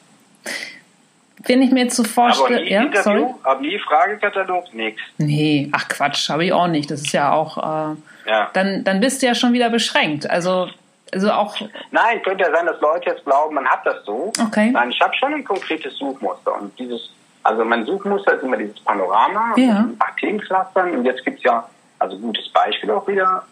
[1.47, 2.57] Wenn ich mir jetzt so vorstelle.
[2.57, 3.33] Aber nie ja, Interview, sorry.
[3.43, 5.01] aber nie Fragekatalog, nichts.
[5.17, 6.89] Nee, ach Quatsch, habe ich auch nicht.
[6.89, 7.57] Das ist ja auch.
[7.57, 7.95] Äh,
[8.29, 8.49] ja.
[8.53, 10.29] Dann, dann bist du ja schon wieder beschränkt.
[10.29, 10.69] Also
[11.13, 11.55] also auch.
[11.91, 14.33] Nein, könnte ja sein, dass Leute jetzt glauben, man hat das so.
[14.47, 14.71] Okay.
[14.71, 17.09] Nein, ich habe schon ein konkretes Suchmuster und dieses,
[17.43, 19.83] also mein Suchmuster ist immer dieses Panorama ja.
[19.83, 21.67] mit acht Themenclustern und jetzt gibt es ja,
[21.99, 23.43] also gutes Beispiel auch wieder,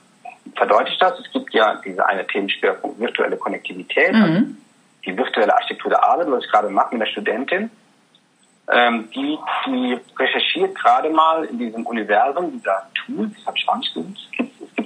[0.56, 4.24] verdeutlicht das, es gibt ja diese eine Themenschwerpunkt virtuelle Konnektivität, mhm.
[4.24, 4.42] also
[5.06, 7.70] die virtuelle Architektur der Arbeit, was ich gerade mache mit einer Studentin.
[8.72, 13.94] Ähm, die, die recherchiert gerade mal in diesem Universum dieser Tools, habe ich auch nicht
[13.94, 14.30] gewusst,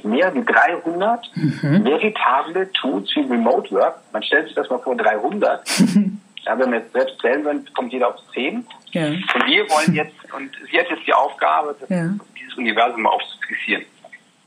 [0.03, 1.86] mehr wie 300 mhm.
[1.86, 3.97] veritable Tools wie Remote Work.
[4.11, 5.69] Man stellt sich das mal vor, 300.
[6.45, 8.65] ja, wenn wir jetzt selbst zählen würden, kommt jeder auf 10.
[8.91, 9.07] Ja.
[9.07, 12.09] Und wir wollen jetzt, und sie hat jetzt die Aufgabe, das, ja.
[12.39, 13.86] dieses Universum mal aufzuskizzieren.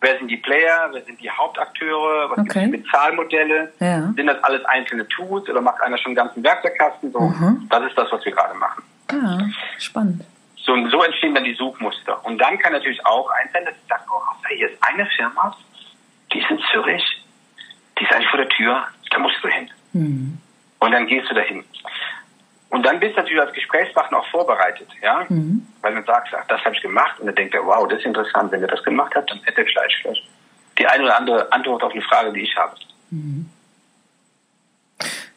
[0.01, 0.89] Wer sind die Player?
[0.93, 2.31] Wer sind die Hauptakteure?
[2.31, 2.70] Was okay.
[2.70, 3.72] gibt es Bezahlmodelle?
[3.81, 4.12] Ja.
[4.16, 7.12] Sind das alles einzelne Tools oder macht einer schon einen ganzen Werkzeugkasten?
[7.12, 7.66] So, mhm.
[7.68, 8.83] Das ist das, was wir gerade machen.
[9.13, 9.39] Ja,
[9.79, 10.25] spannend.
[10.57, 12.25] So, so entstehen dann die Suchmuster.
[12.25, 15.57] Und dann kann natürlich auch ein sein, dass ich sage, oh, hier ist eine Firma,
[16.33, 17.03] die ist in Zürich,
[17.99, 19.71] die ist eigentlich vor der Tür, da musst du hin.
[19.93, 20.39] Mhm.
[20.79, 21.65] Und dann gehst du dahin.
[22.71, 25.67] Und dann bist du natürlich als Gesprächspartner auch vorbereitet, ja, mhm.
[25.83, 28.07] weil man sagt, ach, das habe ich gemacht und dann denkt er, wow, das ist
[28.07, 30.23] interessant, wenn er das gemacht hat, dann hätte er vielleicht, vielleicht
[30.79, 32.77] die eine oder andere Antwort auf eine Frage, die ich habe.
[33.11, 33.51] Mhm.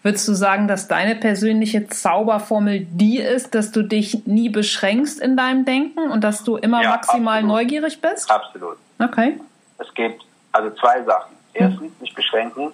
[0.03, 5.37] Würdest du sagen, dass deine persönliche Zauberformel die ist, dass du dich nie beschränkst in
[5.37, 7.55] deinem Denken und dass du immer ja, maximal absolut.
[7.55, 8.29] neugierig bist?
[8.29, 8.75] Absolut.
[8.99, 9.39] Okay.
[9.77, 11.33] Es gibt also zwei Sachen.
[11.53, 12.71] Erstens nicht beschränken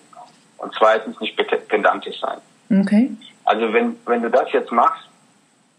[0.57, 1.35] und zweitens nicht
[1.67, 2.37] pedantisch sein.
[2.81, 3.11] Okay.
[3.45, 5.07] Also wenn, wenn du das jetzt machst,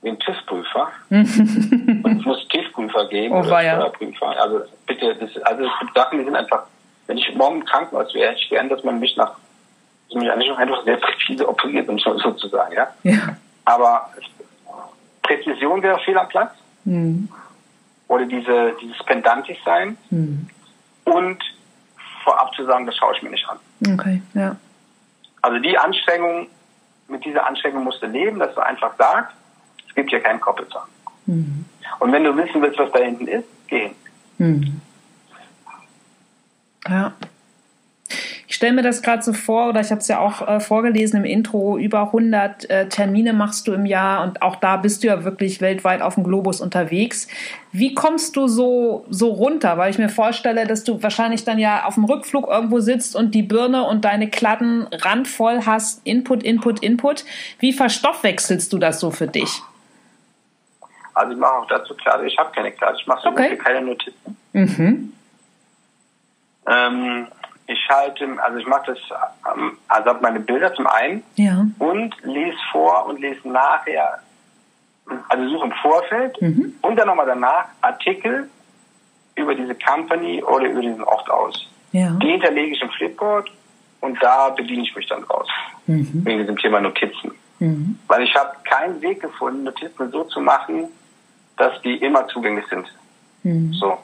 [0.02, 3.88] wie ein TÜV-Prüfer, und es muss TÜV-Prüfer geben oh, oder ja.
[3.88, 6.64] Prüfer, also bitte, das, also es gibt Sachen, die sind einfach,
[7.06, 9.36] wenn ich morgen im Krankenhaus wäre, ich gern, dass man mich nach
[10.10, 12.88] sind ja nicht einfach sehr präzise operiert, um so, sozusagen, ja.
[13.02, 13.36] Ja.
[13.64, 14.10] Aber
[15.22, 16.52] Präzision wäre fehl am Platz.
[16.84, 17.28] Mhm.
[18.08, 19.96] Oder diese, dieses Pendantig sein.
[20.10, 20.48] Mhm.
[21.04, 21.38] Und
[22.24, 23.58] vorab zu sagen, das schaue ich mir nicht an.
[23.94, 24.56] Okay, ja.
[25.42, 26.48] Also die Anstrengung,
[27.08, 29.34] mit dieser Anstrengung musst du leben, dass du einfach sagst,
[29.88, 30.88] es gibt hier keinen Koppelzahn.
[31.26, 31.64] Mhm.
[31.98, 33.94] Und wenn du wissen willst, was da hinten ist, geh hin.
[34.38, 34.80] Mhm.
[36.88, 37.12] Ja.
[38.60, 41.24] Stelle mir das gerade so vor, oder ich habe es ja auch äh, vorgelesen im
[41.24, 45.24] Intro, über 100 äh, Termine machst du im Jahr und auch da bist du ja
[45.24, 47.26] wirklich weltweit auf dem Globus unterwegs.
[47.72, 49.78] Wie kommst du so, so runter?
[49.78, 53.34] Weil ich mir vorstelle, dass du wahrscheinlich dann ja auf dem Rückflug irgendwo sitzt und
[53.34, 57.24] die Birne und deine Kladden randvoll hast, Input, Input, Input.
[57.60, 59.62] Wie verstoffwechselst du das so für dich?
[61.14, 63.56] Also ich mache auch dazu klar, ich habe keine Kladde, ich mache so okay.
[63.56, 64.36] keine Notizen.
[64.52, 65.14] Mhm.
[66.66, 67.26] Ähm,
[67.70, 68.98] ich schalte, also ich mache das,
[69.54, 71.66] ähm, also habe meine Bilder zum einen ja.
[71.78, 74.20] und lese vor und lese nachher,
[75.28, 76.74] also suche im Vorfeld mhm.
[76.82, 78.48] und dann nochmal danach Artikel
[79.36, 81.68] über diese Company oder über diesen Ort aus.
[81.92, 82.10] Ja.
[82.22, 83.50] Die hinterlege ich im Flipboard
[84.00, 85.48] und da bediene ich mich dann draus.
[85.86, 86.24] Mhm.
[86.24, 87.32] Wegen diesem Thema Notizen.
[87.60, 87.98] Mhm.
[88.08, 90.88] Weil ich habe keinen Weg gefunden, Notizen so zu machen,
[91.56, 92.86] dass die immer zugänglich sind.
[93.42, 93.72] Mhm.
[93.74, 93.98] So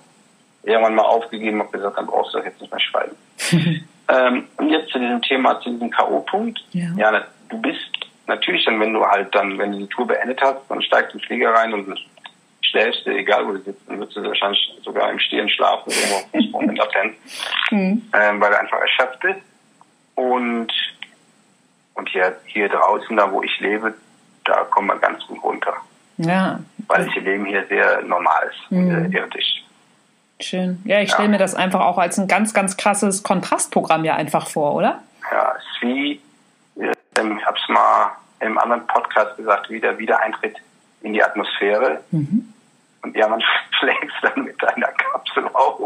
[0.66, 3.16] irgendwann mal aufgegeben, habe gesagt, dann brauchst du jetzt nicht mehr schreiben.
[4.08, 6.58] ähm, und jetzt zu diesem Thema, zu diesem K.O.-Punkt.
[6.72, 6.88] Ja.
[6.96, 7.78] ja, du bist
[8.26, 11.18] natürlich dann, wenn du halt dann, wenn du die Tour beendet hast, dann steigst du
[11.18, 11.98] in den Flieger rein und
[12.62, 15.92] schläfst du, egal wo du sitzt, dann würdest du wahrscheinlich sogar im Stehen schlafen,
[16.32, 17.16] irgendwo auf dem pennen,
[17.70, 18.02] mhm.
[18.12, 19.40] ähm, weil du einfach erschöpft bist.
[20.16, 20.72] Und,
[21.94, 23.94] und hier, hier draußen, da wo ich lebe,
[24.44, 25.74] da kommt man ganz gut runter.
[26.16, 26.58] Ja.
[26.88, 29.12] Weil das Leben hier sehr normal ist, mhm.
[29.12, 29.65] irdisch.
[30.40, 30.82] Schön.
[30.84, 31.32] Ja, ich stelle ja.
[31.32, 35.02] mir das einfach auch als ein ganz, ganz krasses Kontrastprogramm ja einfach vor, oder?
[35.30, 36.20] Ja, es ist wie,
[36.78, 40.56] ähm, ich habe es mal im anderen Podcast gesagt, wie der Wiedereintritt
[41.00, 42.02] in die Atmosphäre.
[42.10, 42.52] Mhm.
[43.02, 43.42] Und ja, man
[43.78, 45.78] schlägt dann mit einer Kapsel auf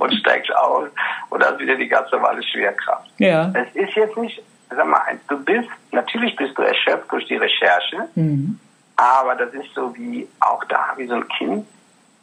[0.00, 0.88] und steigt aus
[1.30, 3.08] und dann wieder die ganz normale Schwerkraft.
[3.18, 3.52] Ja.
[3.54, 8.08] Es ist jetzt nicht, sag mal, du bist, natürlich bist du erschöpft durch die Recherche,
[8.14, 8.58] mhm.
[8.96, 11.66] aber das ist so wie auch da, wie so ein Kind,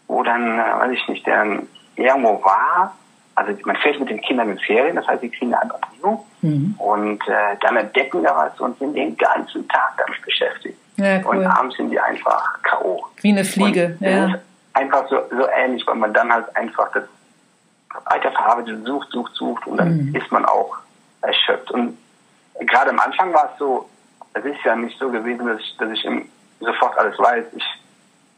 [0.08, 1.60] wo dann, äh, weiß ich nicht, der
[1.95, 2.95] irgendwo war.
[3.36, 6.26] Also man fährt mit den Kindern in Ferien, das heißt, sie kriegen eine andere Bio
[6.41, 6.76] mhm.
[6.78, 10.80] und äh, dann entdecken da was und sind den ganzen Tag damit beschäftigt.
[10.95, 11.38] Ja, cool.
[11.38, 13.06] Und abends sind die einfach K.O.
[13.22, 14.39] Wie eine Fliege, und ja.
[14.74, 17.03] einfach so, so ähnlich, weil man dann halt einfach das
[18.06, 20.16] weiterverarbeitet sucht, sucht, sucht und dann mhm.
[20.16, 20.78] ist man auch
[21.22, 21.72] erschöpft.
[21.72, 21.97] Und
[22.60, 23.89] gerade am Anfang war es so,
[24.34, 26.08] es ist ja nicht so gewesen, dass ich, dass ich
[26.60, 27.45] sofort alles weiß.
[27.56, 27.64] Ich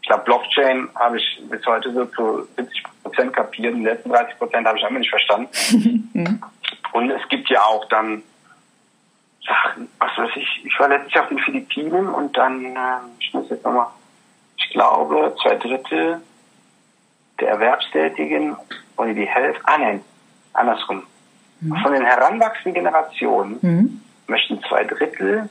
[0.08, 3.76] ich glaube, Blockchain habe ich bis heute so zu 70 Prozent kapiert.
[3.76, 5.50] Die letzten 30 Prozent habe ich einfach nicht verstanden.
[6.14, 6.42] Mhm.
[6.94, 8.24] Und es gibt ja auch dann
[9.46, 12.80] Sachen, was weiß ich, ich war letztes Jahr auf den Philippinen und dann, äh,
[13.20, 13.88] ich muss jetzt nochmal,
[14.56, 16.22] ich glaube, zwei Drittel
[17.40, 18.56] der Erwerbstätigen
[18.96, 20.02] oder die Hälfte, ah nein,
[20.54, 21.04] andersrum.
[21.60, 21.76] Mhm.
[21.84, 24.02] Von den heranwachsenden Generationen mhm.
[24.26, 25.50] möchten zwei Drittel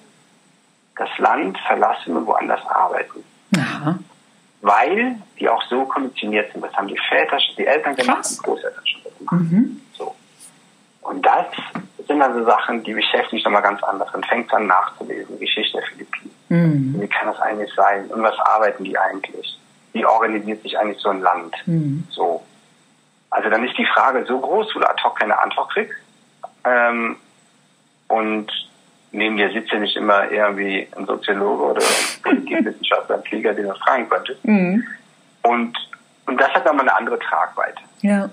[0.97, 3.23] das Land verlassen und woanders arbeiten.
[3.57, 3.99] Aha
[4.67, 6.65] weil die auch so konditioniert sind.
[6.65, 8.37] Das haben die Väter, die Eltern gemacht, Krass.
[8.37, 9.53] die Großeltern schon gemacht.
[9.53, 9.81] Mhm.
[9.93, 10.15] So.
[11.03, 11.47] Und das
[12.09, 14.09] sind also Sachen, die beschäftigen mich nochmal ganz anders.
[14.13, 16.35] Dann fängt an nachzulesen, Geschichte der Philippinen.
[16.49, 17.01] Mhm.
[17.01, 18.07] Wie kann das eigentlich sein?
[18.09, 19.57] Und was arbeiten die eigentlich?
[19.93, 21.55] Wie organisiert sich eigentlich so ein Land?
[21.67, 22.05] Mhm.
[22.11, 22.43] So.
[23.31, 25.97] Also dann ist die Frage so groß, wo du ad hoc keine Antwort kriegst.
[26.65, 27.17] Ähm,
[28.09, 28.51] und
[29.17, 31.83] neben dir sitzt ja nicht immer irgendwie ein Soziologe oder
[32.23, 34.37] Politikwissenschaftler, ein Krieger, den man fragen könnte.
[34.43, 34.87] Mhm.
[35.43, 35.77] Und,
[36.27, 37.81] und das hat nochmal eine andere Tragweite.
[38.03, 38.31] Ja.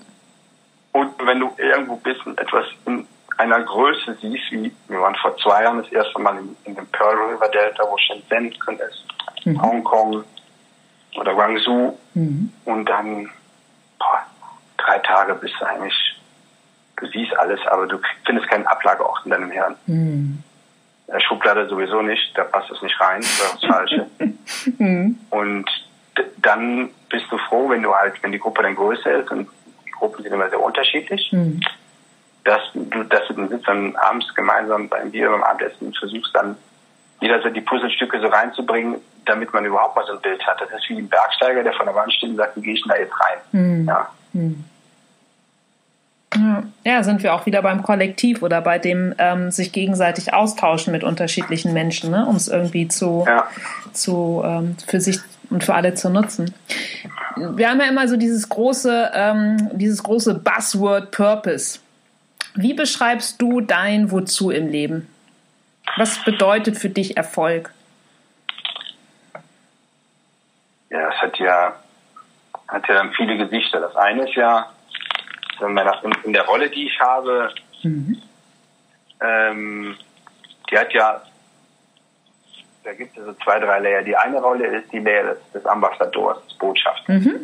[0.92, 3.08] Und wenn du irgendwo bist und etwas in
[3.38, 6.86] einer Größe siehst, wie wir waren vor zwei Jahren das erste Mal in, in dem
[6.88, 9.06] Pearl River Delta, wo Shenzhen drin ist,
[9.46, 9.62] mhm.
[9.62, 10.24] Hongkong
[11.16, 12.52] oder Guangzhou mhm.
[12.66, 13.30] und dann
[13.98, 14.22] boah,
[14.78, 16.22] drei Tage bist du eigentlich,
[16.98, 19.76] du siehst alles, aber du findest keinen Ablageort in deinem Hirn.
[19.88, 20.44] Mhm.
[21.20, 24.08] Schublade sowieso nicht, da passt es nicht rein, das ist das Falsche.
[24.78, 25.20] Mhm.
[25.30, 25.70] Und
[26.38, 29.50] dann bist du froh, wenn du halt, wenn die Gruppe dann größer ist und
[29.86, 31.62] die Gruppen sind immer sehr unterschiedlich, mhm.
[32.44, 36.36] dass du, dass du dann sitzt dann abends gemeinsam beim Bier, beim Abendessen und versuchst
[36.36, 36.56] dann
[37.20, 40.60] wieder so die Puzzlestücke so reinzubringen, damit man überhaupt mal so ein Bild hat.
[40.60, 42.84] Das ist wie ein Bergsteiger, der von der Wand steht und sagt, wie gehe ich
[42.84, 43.38] denn da jetzt rein?
[43.52, 43.88] Mhm.
[43.88, 44.10] Ja.
[44.34, 44.66] Mhm.
[46.84, 51.04] Ja, sind wir auch wieder beim Kollektiv oder bei dem ähm, sich gegenseitig austauschen mit
[51.04, 52.26] unterschiedlichen Menschen, ne?
[52.26, 53.48] um es irgendwie zu, ja.
[53.92, 55.20] zu ähm, für sich
[55.50, 56.54] und für alle zu nutzen.
[57.36, 61.80] Wir haben ja immer so dieses große, ähm, dieses große Buzzword Purpose.
[62.56, 65.08] Wie beschreibst du dein Wozu im Leben?
[65.98, 67.72] Was bedeutet für dich Erfolg?
[70.90, 71.76] Ja, es hat ja,
[72.68, 73.80] hat ja viele Gesichter.
[73.80, 74.68] Das eine ist ja,
[75.62, 77.50] in der Rolle, die ich habe,
[77.84, 78.22] mhm.
[79.22, 79.98] ähm,
[80.70, 81.22] die hat ja,
[82.84, 84.02] da gibt es so zwei, drei Layer.
[84.04, 87.24] Die eine Rolle ist die Layer des, des Ambassadors, des Botschafters.
[87.24, 87.42] Mhm.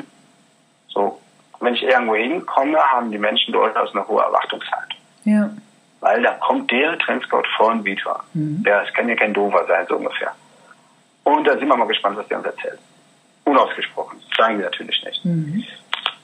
[0.90, 1.20] So,
[1.60, 5.00] wenn ich irgendwo hinkomme, haben die Menschen durchaus eine hohe Erwartungshaltung.
[5.26, 5.50] Ja.
[6.00, 8.24] Weil da kommt der Trendscout von Vitra.
[8.34, 8.64] Mhm.
[8.64, 10.34] Der, das kann ja kein Dover sein, so ungefähr.
[11.24, 12.80] Und da sind wir mal gespannt, was der uns erzählt.
[13.44, 14.20] Unausgesprochen.
[14.30, 15.26] Das sagen wir natürlich nicht.
[15.26, 15.64] Mhm.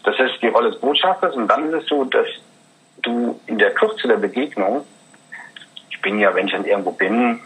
[0.06, 1.36] Das ist die Rolle des Botschafters.
[1.36, 2.28] Und dann ist es so, dass
[3.01, 4.86] du in der Kürze der Begegnung,
[5.89, 7.41] ich bin ja, wenn ich dann irgendwo bin,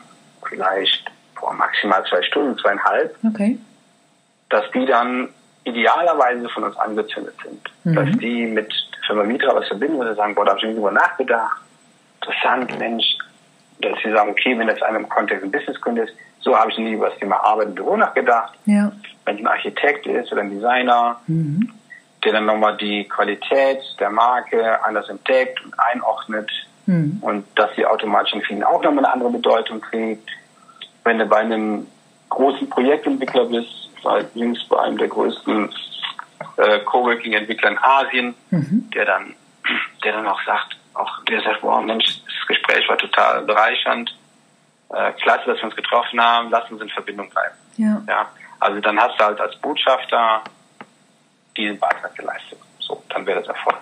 [0.47, 3.57] vielleicht vor maximal zwei Stunden, zweieinhalb, okay.
[4.49, 5.29] dass die dann
[5.63, 7.61] idealerweise von uns angezündet sind.
[7.83, 7.95] Mhm.
[7.95, 10.91] Dass die mit der Firma Mitra was verbinden und sagen, boah, da habe ich darüber
[10.91, 11.61] nachgedacht.
[12.21, 13.17] Interessant, Mensch.
[13.81, 16.77] Dass sie sagen, okay, wenn das einem im Kontext ein Businesskunde ist, so habe ich
[16.77, 18.53] nie über das Thema Arbeit im Büro nachgedacht.
[18.65, 18.91] Ja.
[19.25, 21.71] Wenn es ein Architekt ist oder ein Designer, mhm.
[22.23, 26.51] Der dann nochmal die Qualität der Marke anders entdeckt und einordnet
[26.85, 27.19] mhm.
[27.21, 30.29] und dass sie automatisch in vielen auch nochmal eine andere Bedeutung kriegt.
[31.03, 31.87] Wenn du bei einem
[32.29, 35.73] großen Projektentwickler bist, war jüngst bei einem der größten
[36.57, 38.89] äh, Coworking-Entwickler in Asien, mhm.
[38.93, 39.35] der dann,
[40.03, 44.15] der dann auch sagt, auch der sagt, wow, Mensch, das Gespräch war total bereichernd,
[44.89, 47.55] äh, klasse, dass wir uns getroffen haben, lass uns in Verbindung bleiben.
[47.77, 48.01] Ja.
[48.07, 48.29] ja.
[48.59, 50.41] Also dann hast du halt als Botschafter
[51.59, 52.59] diesen Beitrag geleistet.
[52.79, 53.77] So, dann wäre das Erfolg.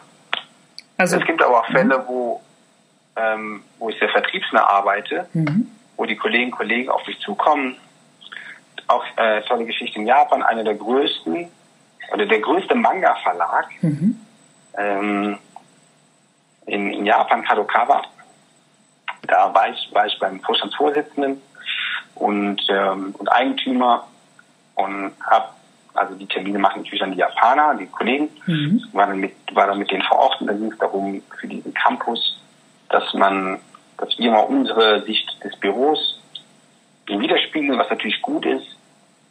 [0.97, 2.41] Also, es gibt aber auch Fälle, wo,
[3.15, 5.69] ähm, wo ich sehr vertriebsnah arbeite, mhm.
[5.95, 7.78] wo die Kolleginnen und Kollegen auf mich zukommen
[8.88, 11.49] auch äh, tolle Geschichte in Japan, einer der größten
[12.13, 14.19] oder der größte Manga-Verlag mhm.
[14.78, 15.38] ähm,
[16.65, 18.03] in, in Japan, Kadokawa.
[19.23, 21.41] Da war ich, war ich beim Vorstandsvorsitzenden
[22.15, 24.07] und, ähm, und Eigentümer
[24.75, 25.49] und habe
[25.97, 28.83] also die Termine machen natürlich dann die Japaner, die Kollegen, mhm.
[28.93, 31.47] war, dann mit, war dann mit denen vor Ort und da ging es darum für
[31.47, 32.39] diesen Campus,
[32.89, 33.59] dass man,
[33.97, 36.19] dass wir mal unsere Sicht des Büros
[37.07, 38.77] widerspiegeln, was natürlich gut ist,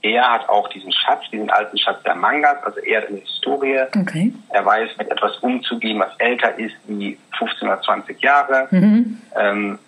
[0.02, 3.80] er hat auch diesen Schatz, diesen alten Schatz der Mangas, also er hat eine Historie.
[3.98, 4.32] Okay.
[4.50, 8.68] Er weiß, mit etwas umzugehen, was älter ist wie 15 oder 20 Jahre.
[8.70, 9.20] Mhm.
[9.36, 9.78] Ähm,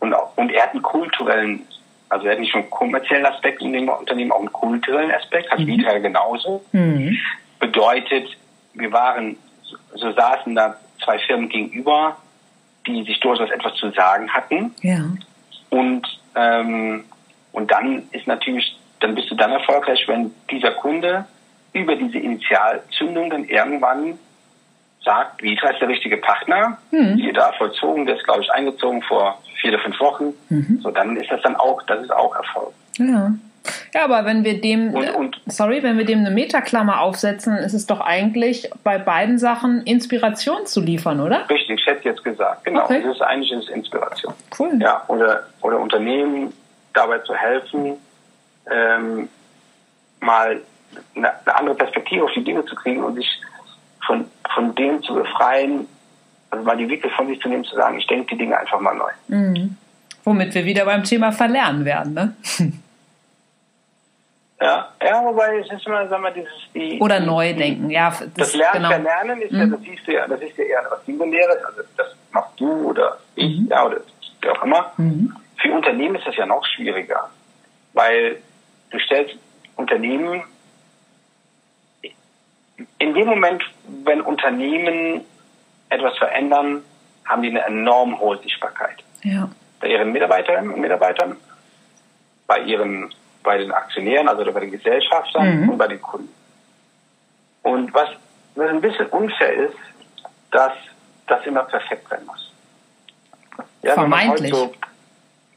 [0.00, 1.66] und, und er hat einen kulturellen,
[2.12, 5.50] also er hat nicht nur einen kommerziellen Aspekt in dem Unternehmen, auch einen kulturellen Aspekt,
[5.50, 5.82] hat mhm.
[6.02, 6.64] Genauso.
[6.72, 7.16] Mhm.
[7.58, 8.36] Bedeutet,
[8.74, 9.36] wir waren,
[9.94, 12.16] so saßen da zwei Firmen gegenüber,
[12.86, 14.74] die sich durchaus etwas zu sagen hatten.
[14.82, 15.04] Ja.
[15.70, 17.04] Und, ähm,
[17.52, 21.26] und dann ist natürlich dann bist du dann erfolgreich, wenn dieser Kunde
[21.72, 24.18] über diese Initialzündung dann irgendwann
[25.04, 27.16] sagt, Vitra ist der richtige Partner, mhm.
[27.16, 30.34] hier da vollzogen, der ist, glaube ich, eingezogen vor vier oder fünf Wochen.
[30.48, 30.80] Mhm.
[30.82, 32.72] So, dann ist das dann auch, das ist auch Erfolg.
[32.98, 33.32] Ja.
[33.94, 37.74] Ja, aber wenn wir dem, und, und, sorry, wenn wir dem eine Metaklammer aufsetzen, ist
[37.74, 41.48] es doch eigentlich bei beiden Sachen Inspiration zu liefern, oder?
[41.48, 42.84] Richtig, ich hätte jetzt gesagt, genau.
[42.84, 43.02] Okay.
[43.04, 44.34] Das ist eigentlich ist Inspiration.
[44.58, 44.72] Cool.
[44.80, 46.52] Ja, oder, oder Unternehmen
[46.92, 47.98] dabei zu helfen,
[48.70, 49.28] ähm,
[50.20, 50.60] mal
[51.14, 53.40] eine, eine, andere Perspektive auf die Dinge zu kriegen und sich
[54.06, 55.86] von, von dem zu befreien,
[56.50, 58.80] also mal die Wickel von sich zu nehmen, zu sagen, ich denke die Dinge einfach
[58.80, 59.10] mal neu.
[59.28, 59.76] Mhm.
[60.24, 62.36] Womit wir wieder beim Thema Verlernen werden, ne?
[64.62, 68.10] Ja, ja, wobei es ist immer, sagen wir, dieses die oder neu denken, ja.
[68.10, 68.88] Das, das Lernen, genau.
[68.90, 69.58] Verlernen ist mhm.
[69.58, 72.70] ja, das siehst du ja, das ist ja eher was Singuläres, also das machst du
[72.90, 73.66] oder ich, mhm.
[73.68, 73.96] ja, oder
[74.40, 74.92] wer auch immer.
[74.98, 75.34] Mhm.
[75.56, 77.28] Für Unternehmen ist das ja noch schwieriger,
[77.92, 78.36] weil
[78.90, 79.36] du stellst
[79.74, 80.44] Unternehmen,
[83.02, 83.64] in dem Moment,
[84.04, 85.22] wenn Unternehmen
[85.88, 86.84] etwas verändern,
[87.24, 89.02] haben die eine enorm hohe Sichtbarkeit.
[89.22, 89.48] Ja.
[89.80, 91.36] Bei ihren Mitarbeiterinnen und Mitarbeitern,
[92.46, 95.70] bei ihren, bei den Aktionären, also bei den Gesellschaftern mhm.
[95.70, 96.32] und bei den Kunden.
[97.62, 98.08] Und was,
[98.54, 99.76] was ein bisschen unfair ist,
[100.52, 100.72] dass
[101.26, 102.52] das immer perfekt sein muss.
[103.82, 104.52] Ja, Vermeintlich.
[104.52, 104.74] Wenn man heute so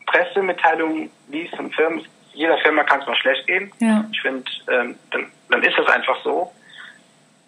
[0.08, 3.72] Pressemitteilungen liest von Firmen, jeder Firma kann es mal schlecht gehen.
[3.80, 4.04] Ja.
[4.12, 6.52] Ich finde, ähm, dann, dann ist das einfach so.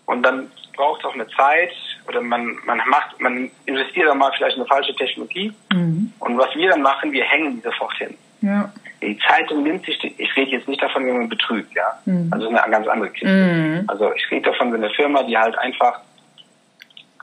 [0.07, 1.71] Und dann braucht es auch eine Zeit
[2.07, 5.53] oder man, man macht, man investiert dann mal vielleicht in eine falsche Technologie.
[5.73, 6.13] Mhm.
[6.19, 8.17] Und was wir dann machen, wir hängen die sofort hin.
[8.41, 8.71] Ja.
[9.01, 11.99] Die Zeitung nimmt sich, die, ich rede jetzt nicht davon, wenn man betrügt, ja.
[12.05, 12.29] Mhm.
[12.31, 13.27] Also eine ganz andere Kiste.
[13.27, 13.83] Mhm.
[13.87, 15.99] Also ich rede davon, wenn eine Firma, die halt einfach,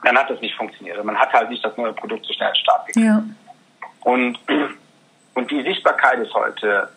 [0.03, 1.03] dann hat das nicht funktioniert.
[1.03, 3.07] Man hat halt nicht das neue Produkt so schnell an Start gekriegt.
[3.07, 3.23] Ja.
[4.01, 4.37] Und,
[5.33, 6.89] und die Sichtbarkeit ist heute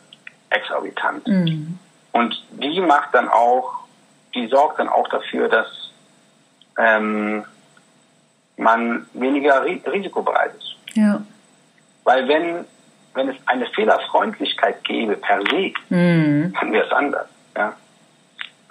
[0.50, 1.26] exorbitant.
[1.26, 1.78] Mhm.
[2.12, 3.87] Und die macht dann auch,
[4.34, 5.66] die sorgt dann auch dafür, dass,
[6.78, 7.44] ähm,
[8.58, 10.76] man weniger risikobereit ist.
[10.94, 11.22] Ja.
[12.04, 12.64] Weil wenn,
[13.14, 16.52] wenn es eine Fehlerfreundlichkeit gäbe per se, mhm.
[16.58, 17.26] dann wäre es anders.
[17.56, 17.74] Ja.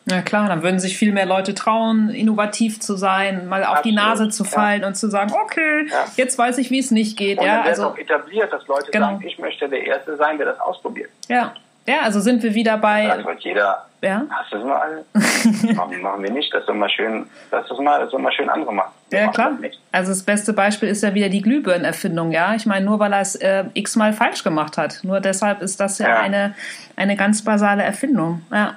[0.10, 3.86] Ja klar, dann würden sich viel mehr Leute trauen, innovativ zu sein, mal auf Absolut,
[3.86, 4.88] die Nase zu fallen ja.
[4.88, 6.06] und zu sagen, okay, ja.
[6.16, 7.40] jetzt weiß ich, wie es nicht geht.
[7.40, 9.08] Und ja, dann also auch etabliert, dass Leute genau.
[9.08, 11.10] sagen, ich möchte der Erste sein, der das ausprobiert.
[11.28, 11.54] Ja,
[11.88, 13.08] ja, also sind wir wieder bei.
[13.08, 13.86] Dann wird jeder.
[14.02, 14.24] Ja.
[14.30, 15.04] Hast du es mal?
[15.74, 16.54] machen, machen wir nicht.
[16.54, 17.26] Das soll mal schön.
[17.50, 18.92] Das soll mal, das soll mal schön andere machen.
[19.10, 19.58] Wir ja klar.
[19.92, 22.32] Also das beste Beispiel ist ja wieder die Glühbirnenerfindung.
[22.32, 25.00] Ja, ich meine nur, weil er es äh, x-mal falsch gemacht hat.
[25.04, 26.20] Nur deshalb ist das ja, ja.
[26.20, 26.54] eine
[26.98, 28.42] eine ganz basale Erfindung.
[28.52, 28.76] Ja.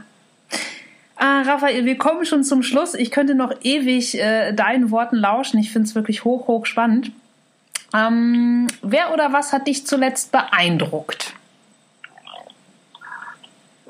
[1.17, 2.95] Ah, Raphael, wir kommen schon zum Schluss.
[2.95, 5.59] Ich könnte noch ewig äh, deinen Worten lauschen.
[5.59, 7.13] Ich finde es wirklich hoch, hoch spannend.
[7.95, 11.30] Ähm, wer oder was hat dich zuletzt beeindruckt?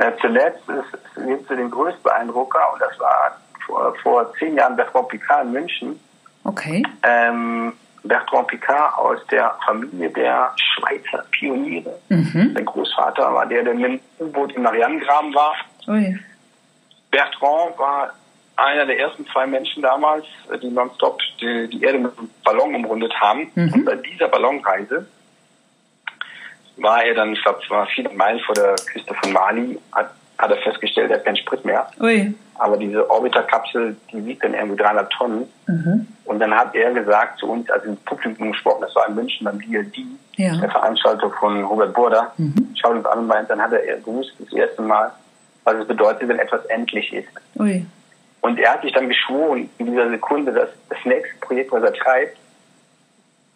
[0.00, 3.36] Ja, zuletzt ist jetzt zu den größten Beeindrucker und das war
[3.66, 6.00] vor, vor zehn Jahren Bertrand Picard in München.
[6.44, 6.82] Okay.
[7.02, 11.98] Ähm, Bertrand Picard aus der Familie der Schweizer Pioniere.
[12.08, 12.52] Mhm.
[12.54, 15.54] Sein Großvater war der, der mit dem U-Boot im Marianengraben war.
[15.86, 16.18] Ui.
[17.10, 18.14] Bertrand war
[18.56, 20.24] einer der ersten zwei Menschen damals,
[20.62, 23.50] die nonstop die, die Erde mit einem Ballon umrundet haben.
[23.54, 23.72] Mhm.
[23.74, 25.06] Und bei dieser Ballonreise
[26.82, 30.10] war er dann, ich glaube, es war viele Meilen vor der Küste von Mali, hat,
[30.38, 31.88] hat er festgestellt, er hat keinen Sprit mehr.
[32.00, 32.34] Ui.
[32.56, 35.48] Aber diese Orbiter-Kapsel, die wiegt dann irgendwie 300 Tonnen.
[35.66, 36.06] Mhm.
[36.24, 39.44] Und dann hat er gesagt zu uns, also im Publikum gesprochen, das war in München
[39.44, 39.96] beim DLD,
[40.36, 40.56] ja.
[40.56, 42.74] der Veranstaltung von Robert Burda, mhm.
[42.74, 45.10] schaut uns an und meint, dann hat er gewusst, das erste Mal,
[45.64, 47.28] was es bedeutet, wenn etwas endlich ist.
[47.58, 47.84] Ui.
[48.42, 51.92] Und er hat sich dann geschworen, in dieser Sekunde, dass das nächste Projekt, was er
[51.92, 52.36] treibt,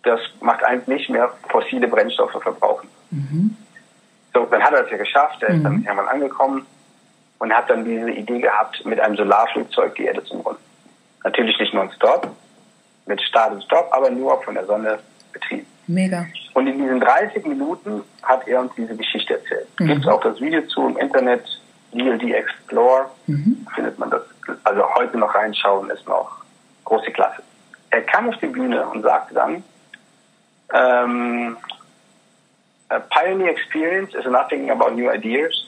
[0.05, 2.89] das macht eins nicht mehr fossile Brennstoffe verbrauchen.
[3.11, 3.57] Mhm.
[4.33, 5.65] So, dann hat er es ja geschafft, er ist mhm.
[5.65, 6.67] dann irgendwann angekommen
[7.39, 10.63] und hat dann diese Idee gehabt, mit einem Solarflugzeug die Erde zu umrunden.
[11.23, 12.29] Natürlich nicht nonstop,
[13.07, 14.99] mit Start und Stopp, aber nur von der Sonne
[15.33, 15.67] betrieben.
[15.87, 16.27] Mega.
[16.55, 19.69] Und in diesen 30 Minuten hat er uns diese Geschichte erzählt.
[19.79, 19.87] Mhm.
[19.87, 21.45] Gibt es auch das Video zu im Internet,
[21.93, 23.67] DLD Explore, mhm.
[23.75, 24.23] findet man das.
[24.65, 26.43] Also heute noch reinschauen ist noch
[26.85, 27.43] große Klasse.
[27.91, 29.63] Er kam auf die Bühne und sagte dann,
[30.75, 31.57] ähm,
[33.11, 35.67] pioneer experience is nothing about new ideas.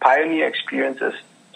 [0.00, 1.14] Pioneer experience is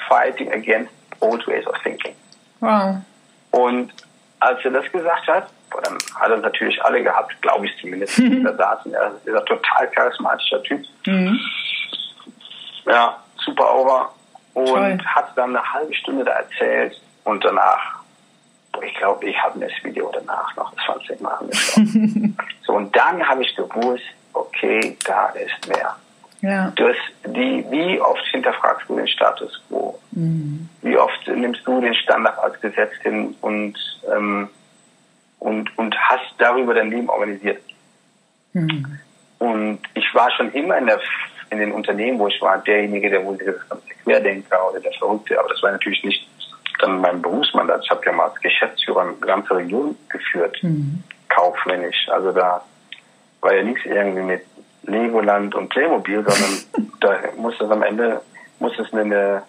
[0.09, 2.15] fighting against old ways of thinking.
[2.61, 3.03] Wow.
[3.51, 3.93] Und
[4.41, 5.49] als er das gesagt hat,
[5.83, 8.95] dann hat er natürlich alle gehabt, glaube ich zumindest, die da saßen.
[8.95, 10.85] Er ist ein total charismatischer Typ.
[11.07, 11.39] Mhm.
[12.87, 14.13] Ja, super over.
[14.55, 14.99] Und Toll.
[15.05, 17.97] hat dann eine halbe Stunde da erzählt und danach,
[18.83, 21.85] ich glaube, ich habe mir das Video danach noch 20 Mal angeschaut.
[22.69, 24.05] so, und dann habe ich gewusst,
[24.35, 25.97] okay, da ist mehr.
[26.43, 26.71] Ja.
[26.77, 29.99] Das, die, wie oft hinterfragst du den Status quo?
[30.13, 30.69] Mhm.
[30.83, 33.75] Wie oft nimmst du den Standard als Gesetz hin und,
[34.15, 34.51] ähm,
[35.39, 37.63] und, und hast darüber dein Leben organisiert?
[38.53, 38.99] Mhm.
[39.39, 41.01] Und ich war schon immer in, der,
[41.49, 45.41] in den Unternehmen, wo ich war, derjenige, der wohl das ganze Querdenker oder der Verrückte,
[45.41, 46.29] aber das war natürlich nicht
[46.81, 47.81] dann mein Berufsmandat.
[47.83, 51.03] Ich habe ja mal als Geschäftsführer eine ganze Region geführt, mhm.
[51.29, 52.09] Kaufmännisch.
[52.11, 52.63] Also da
[53.41, 54.43] war ja nichts irgendwie mit
[54.83, 58.21] Legoland und Playmobil, sondern da muss es am Ende,
[58.59, 59.43] muss es eine,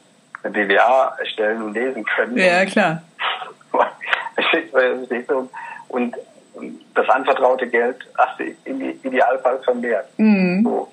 [0.44, 2.38] eine BWA erstellen und lesen können.
[2.38, 3.02] Ja, klar.
[5.90, 6.16] und
[6.94, 10.08] das anvertraute Geld hast du im Idealfall vermehrt.
[10.18, 10.64] Mhm.
[10.64, 10.90] So.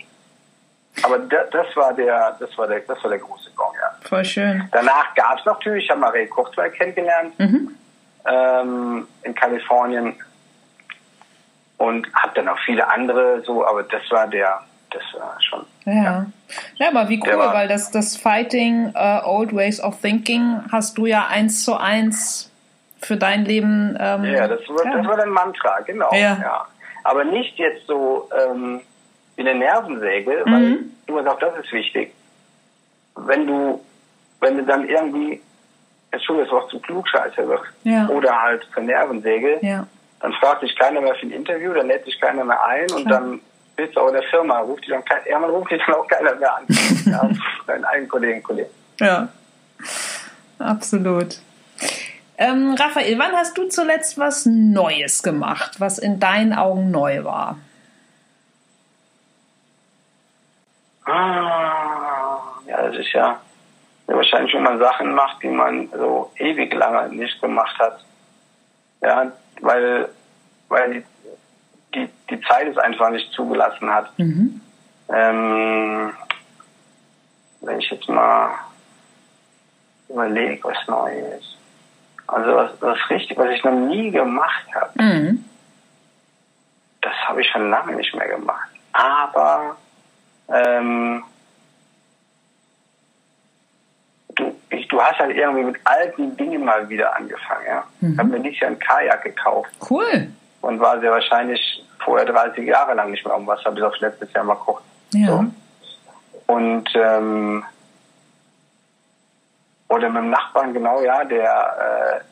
[1.03, 4.09] Aber das war der, das war der, das war der große Gong, ja.
[4.09, 4.69] Voll schön.
[4.73, 7.77] Danach gab es natürlich, ich habe Marie Kurzweil kennengelernt mhm.
[8.25, 10.15] ähm, in Kalifornien
[11.79, 14.61] und habe dann auch viele andere so, aber das war der,
[14.91, 15.67] das war schon.
[15.85, 16.27] Ja, ja,
[16.77, 21.07] ja aber wie cool, weil das, das Fighting uh, Old Ways of Thinking hast du
[21.07, 22.51] ja eins zu eins
[23.01, 23.97] für dein Leben.
[24.01, 24.97] Ähm, ja, das war, ja.
[24.97, 26.11] das war dein Mantra, genau.
[26.13, 26.39] Ja.
[26.41, 26.67] ja.
[27.05, 28.81] Aber nicht jetzt so ähm,
[29.37, 30.53] wie eine Nervensäge, mhm.
[30.53, 32.13] weil du hast auch das ist wichtig.
[33.17, 33.85] Wenn du,
[34.41, 35.41] wenn du dann irgendwie,
[36.11, 38.09] Entschuldigung, das Wort zu klugscheißer wirst, ja.
[38.09, 39.87] oder halt zur Nervensäge, ja
[40.21, 43.11] dann fragt sich keiner mehr für ein Interview, dann lädt sich keiner mehr ein und
[43.11, 43.41] dann
[43.77, 45.95] bist du auch in der Firma, ruft dich dann kein, ja, man ruft dich dann
[45.95, 46.67] auch keiner mehr an.
[47.07, 47.31] ja,
[47.67, 48.71] deinen eigenen Kollegen, Kollegen.
[48.99, 49.29] Ja,
[50.59, 51.39] absolut.
[52.39, 57.59] Ähm, Raphael, wann hast du zuletzt was Neues gemacht, was in deinen Augen neu war?
[61.05, 63.41] Ah, ja, das ist ja,
[64.09, 68.05] ja wahrscheinlich, wenn man Sachen macht, die man so ewig lange nicht gemacht hat.
[69.01, 70.09] Ja, weil,
[70.69, 71.05] weil die,
[71.95, 74.19] die, die Zeit es einfach nicht zugelassen hat.
[74.19, 74.61] Mhm.
[75.09, 76.13] Ähm,
[77.61, 78.51] wenn ich jetzt mal
[80.09, 81.57] überlege, was Neues.
[82.27, 85.45] Also was, was richtig, was ich noch nie gemacht habe, mhm.
[87.03, 88.69] das habe ich schon lange nicht mehr gemacht.
[88.93, 89.77] Aber
[90.49, 91.23] ähm,
[94.97, 97.67] du, hast halt irgendwie mit alten Dingen mal wieder angefangen.
[97.67, 97.85] Ja?
[98.01, 98.13] Mhm.
[98.13, 99.71] Ich habe mir dieses Jahr ein Kajak gekauft.
[99.91, 100.29] Cool.
[100.63, 104.33] Und war sehr wahrscheinlich vorher 30 Jahre lang nicht mehr um Wasser, bis auf letztes
[104.33, 104.83] Jahr mal kurz.
[105.13, 105.27] Ja.
[105.27, 105.45] So.
[106.47, 107.65] Und ähm,
[109.89, 112.23] oder mit dem Nachbarn, genau, ja, der,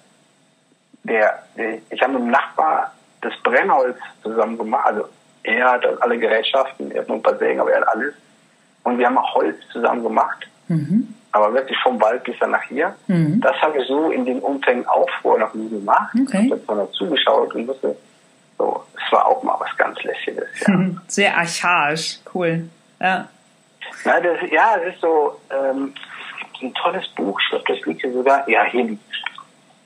[1.04, 4.86] äh, der, der ich habe mit dem Nachbar das Brennholz zusammen gemacht.
[4.86, 5.08] Also
[5.42, 8.14] er hat alle Gerätschaften, er hat nur ein paar Sägen, aber er hat alles.
[8.82, 10.48] Und wir haben auch Holz zusammen gemacht.
[10.68, 11.14] Mhm.
[11.34, 12.94] Aber wirklich vom Wald bis dann nach hier.
[13.08, 13.40] Mhm.
[13.40, 16.14] Das habe ich so in den Umfängen auch vorher noch nie gemacht.
[16.14, 16.44] Okay.
[16.46, 17.96] Ich habe noch zugeschaut und wusste,
[18.56, 20.48] so, es war auch mal was ganz Lässiges.
[20.64, 20.78] Ja.
[21.08, 22.68] Sehr archaisch, cool.
[23.00, 23.28] Ja.
[24.04, 25.92] Na, das, ja, es ist so, ähm,
[26.36, 29.02] es gibt ein tolles Buch, ich glaube, das liegt hier sogar, ja, hier liegt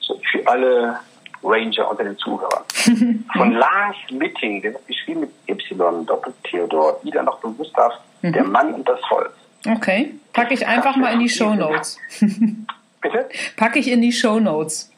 [0.01, 0.99] so für alle
[1.43, 2.65] Ranger unter den Zuhörern.
[3.35, 8.33] Von Lars Mitting, der wird geschrieben mit Y, Doppel Theodor, Ida noch Gustav, mhm.
[8.35, 9.33] der Mann und das Volk.
[9.67, 11.99] Okay, packe ich einfach mal in die Show Notes.
[13.01, 13.29] Bitte?
[13.57, 14.91] Packe ich in die Show Notes.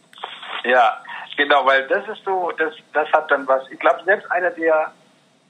[0.64, 1.00] Ja,
[1.36, 3.62] genau, weil das ist so, das, das hat dann was.
[3.70, 4.92] Ich glaube, selbst einer, der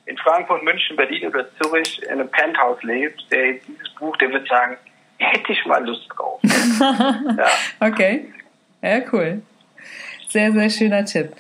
[0.07, 4.49] in Frankfurt, München, Berlin oder Zürich in einem Penthouse lebt, der dieses Buch, der wird
[4.49, 4.77] sagen,
[5.19, 6.41] hätte ich mal Lust drauf.
[6.81, 7.47] ja.
[7.81, 8.33] Okay.
[8.83, 9.43] Ja, cool.
[10.29, 11.33] Sehr, sehr schöner Tipp.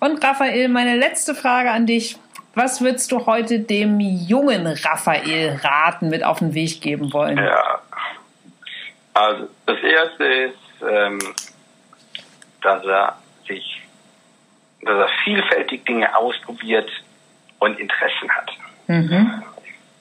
[0.00, 2.16] Und Raphael, meine letzte Frage an dich.
[2.54, 7.38] Was würdest du heute dem jungen Raphael raten, mit auf den Weg geben wollen?
[7.38, 7.80] Ja,
[9.14, 11.18] also das Erste ist, ähm,
[12.60, 13.82] dass er sich,
[14.82, 16.90] dass er vielfältig Dinge ausprobiert
[17.58, 18.50] und Interessen hat.
[18.86, 19.42] Mhm.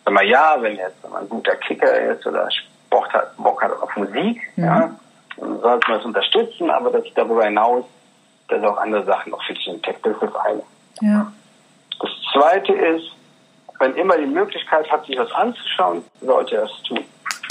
[0.03, 3.71] Sag mal, ja, wenn er jetzt ein guter Kicker ist oder Sport hat, Bock hat
[3.81, 4.63] auf Musik, mhm.
[4.63, 4.95] ja,
[5.37, 7.85] dann sollte man es unterstützen, aber dass darüber hinaus,
[8.47, 10.63] dass auch andere Sachen noch für dich entdeckt, das ist das eine.
[11.01, 11.31] Ja.
[12.41, 13.11] Das zweite ist,
[13.79, 17.03] wenn immer die Möglichkeit hat, sich das anzuschauen, sollte er es tun.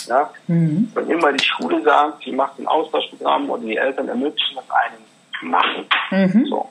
[0.06, 0.30] Ja?
[0.48, 0.90] Mhm.
[0.94, 5.50] Wenn immer die Schule sagt, sie macht ein Austauschprogramm oder die Eltern ermöglichen das einen
[5.50, 5.86] machen.
[6.10, 6.46] Mhm.
[6.46, 6.68] So.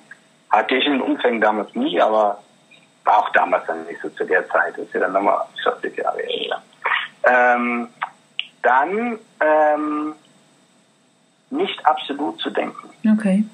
[0.50, 2.42] Hatte ich in den Umfängen damals nie, aber
[3.06, 4.74] war auch damals dann nicht so zu der Zeit.
[4.74, 6.62] Das ist ja dann nochmal 40 Jahre her.
[7.24, 7.88] Ähm,
[8.62, 10.16] dann ähm,
[11.52, 12.90] nicht absolut zu denken.
[13.18, 13.46] Okay.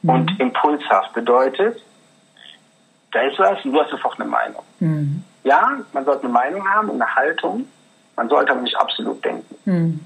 [0.00, 0.10] Mhm.
[0.10, 1.82] Und impulshaft bedeutet,
[3.12, 4.62] da ist was und du hast sofort eine Meinung.
[4.78, 5.24] Mhm.
[5.44, 7.66] Ja, man sollte eine Meinung haben und eine Haltung.
[8.16, 9.54] Man sollte aber nicht absolut denken.
[9.64, 10.00] Mhm.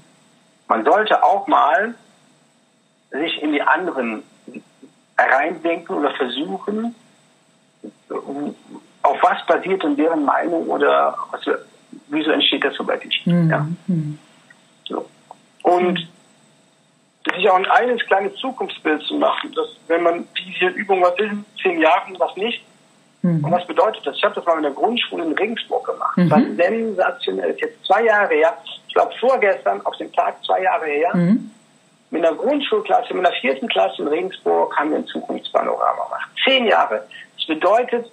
[0.67, 1.95] Man sollte auch mal
[3.11, 4.23] sich in die anderen
[5.17, 6.95] reindenken oder versuchen,
[8.09, 11.41] auf was basiert denn deren Meinung oder was,
[12.07, 13.09] wieso entsteht das so bei dir?
[13.25, 13.49] Mhm.
[13.49, 13.67] Ja.
[14.87, 15.09] So.
[15.63, 16.07] Und
[17.33, 21.31] sich auch ein eigenes kleines Zukunftsbild zu machen, dass wenn man diese Übung, was ist
[21.31, 22.63] in zehn Jahren, was nicht,
[23.25, 23.43] Mhm.
[23.43, 24.15] Und was bedeutet das?
[24.15, 26.15] Ich habe das mal in der Grundschule in Regensburg gemacht.
[26.15, 26.29] Mhm.
[26.29, 27.47] Das war sensationell.
[27.47, 28.57] Das ist jetzt zwei Jahre her.
[28.87, 31.49] Ich glaube vorgestern, auf dem Tag zwei Jahre her, mhm.
[32.11, 36.29] mit einer Grundschulklasse, mit einer vierten Klasse in Regensburg haben wir ein Zukunftspanorama gemacht.
[36.45, 37.03] Zehn Jahre.
[37.35, 38.11] Das bedeutet,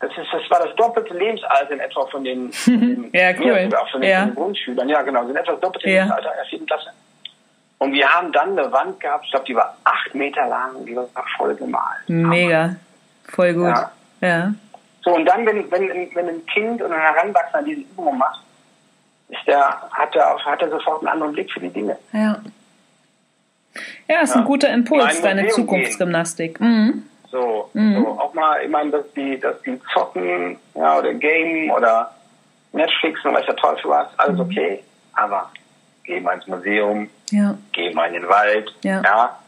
[0.00, 2.52] das, ist, das war das doppelte Lebensalter in etwa von den,
[3.12, 3.68] ja, cool.
[3.74, 4.26] auch von den, ja.
[4.26, 4.88] Grundschülern.
[4.88, 6.04] Ja, genau, in etwa das doppelte ja.
[6.04, 6.90] Lebensalter in der vierten Klasse.
[7.78, 10.94] Und wir haben dann eine Wand gehabt, ich glaube, die war acht Meter lang die
[10.94, 12.06] war voll gemalt.
[12.06, 12.76] Mega.
[13.24, 13.66] Voll gut.
[13.66, 13.90] Ja.
[14.22, 14.54] Ja.
[15.02, 18.40] So, und dann, wenn, wenn, wenn ein Kind oder ein Heranwachsender diese Übung macht,
[19.28, 21.98] ist der, hat, er, hat er sofort einen anderen Blick für die Dinge.
[22.12, 22.40] Ja.
[24.06, 24.40] Ja, ist ja.
[24.40, 26.60] ein guter Impuls, deine Zukunftsgymnastik.
[26.60, 27.04] Mhm.
[27.30, 27.94] So, mhm.
[27.96, 32.14] so, auch mal, ich meine, dass die, dass die zocken, ja, oder Game oder
[32.72, 34.40] Netflix und weiß der Teufel was, alles mhm.
[34.42, 35.50] okay, aber
[36.04, 37.56] geh mal ins Museum, ja.
[37.72, 39.00] geh mal in den Wald, ja.
[39.02, 39.38] ja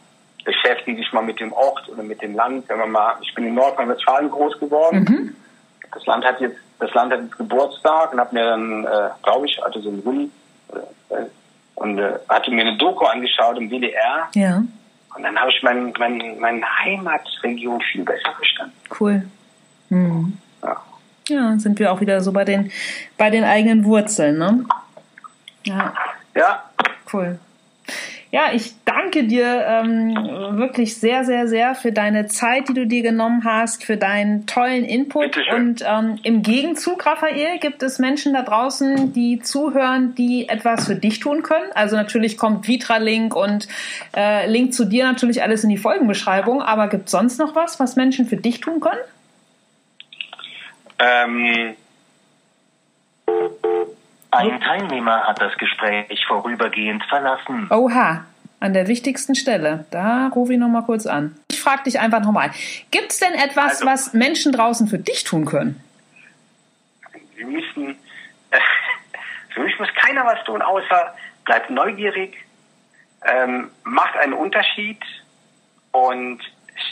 [0.45, 2.69] beschäftige dich mal mit dem Ort oder mit dem Land.
[2.69, 5.05] Wenn man mal, ich bin in Nordrhein-Westfalen groß geworden.
[5.09, 5.35] Mhm.
[5.93, 9.47] Das Land hat jetzt, das Land hat jetzt Geburtstag und hat mir dann, äh, glaube
[9.47, 10.31] ich, hatte so einen Juli
[11.09, 11.15] äh,
[11.75, 14.29] und äh, hatte mir eine Doku angeschaut im WDR.
[14.33, 14.63] Ja.
[15.15, 18.75] Und dann habe ich meine mein, mein Heimatregion viel besser verstanden.
[18.99, 19.25] Cool.
[19.89, 20.37] Mhm.
[20.61, 20.81] Ja.
[21.29, 22.71] ja, sind wir auch wieder so bei den,
[23.17, 24.65] bei den eigenen Wurzeln, ne?
[25.63, 25.93] Ja.
[26.35, 26.63] Ja.
[27.11, 27.39] Cool.
[28.35, 30.13] Ja, ich danke dir ähm,
[30.57, 34.83] wirklich sehr, sehr, sehr für deine Zeit, die du dir genommen hast, für deinen tollen
[34.83, 35.37] Input.
[35.53, 40.95] Und ähm, im Gegenzug, Raphael, gibt es Menschen da draußen, die zuhören, die etwas für
[40.95, 41.71] dich tun können.
[41.75, 43.69] Also natürlich kommt Vitra-Link und
[44.13, 46.61] äh, Link zu dir natürlich alles in die Folgenbeschreibung.
[46.61, 48.99] Aber gibt es sonst noch was, was Menschen für dich tun können?
[50.99, 51.77] Ähm
[54.35, 57.67] ein Teilnehmer hat das Gespräch vorübergehend verlassen.
[57.71, 58.25] Oha.
[58.59, 59.85] an der wichtigsten Stelle.
[59.91, 61.35] Da rufe ich nochmal kurz an.
[61.51, 62.51] Ich frage dich einfach nochmal.
[62.89, 65.81] Gibt es denn etwas, also, was Menschen draußen für dich tun können?
[67.35, 67.95] Wir müssen,
[68.51, 68.59] äh,
[69.53, 71.13] für mich muss keiner was tun, außer
[71.43, 72.37] bleibt neugierig,
[73.23, 75.01] ähm, macht einen Unterschied
[75.91, 76.39] und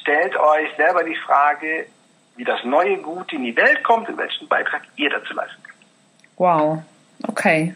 [0.01, 1.87] stellt euch selber die Frage,
[2.35, 5.77] wie das neue Gut in die Welt kommt und welchen Beitrag ihr dazu leisten könnt.
[6.37, 6.83] Wow,
[7.27, 7.75] okay.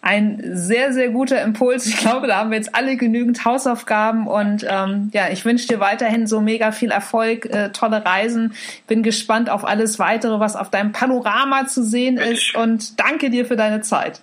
[0.00, 1.86] Ein sehr, sehr guter Impuls.
[1.86, 5.80] Ich glaube, da haben wir jetzt alle genügend Hausaufgaben und ähm, ja, ich wünsche dir
[5.80, 8.54] weiterhin so mega viel Erfolg, äh, tolle Reisen.
[8.86, 13.44] Bin gespannt auf alles weitere, was auf deinem Panorama zu sehen ist und danke dir
[13.44, 14.20] für deine Zeit.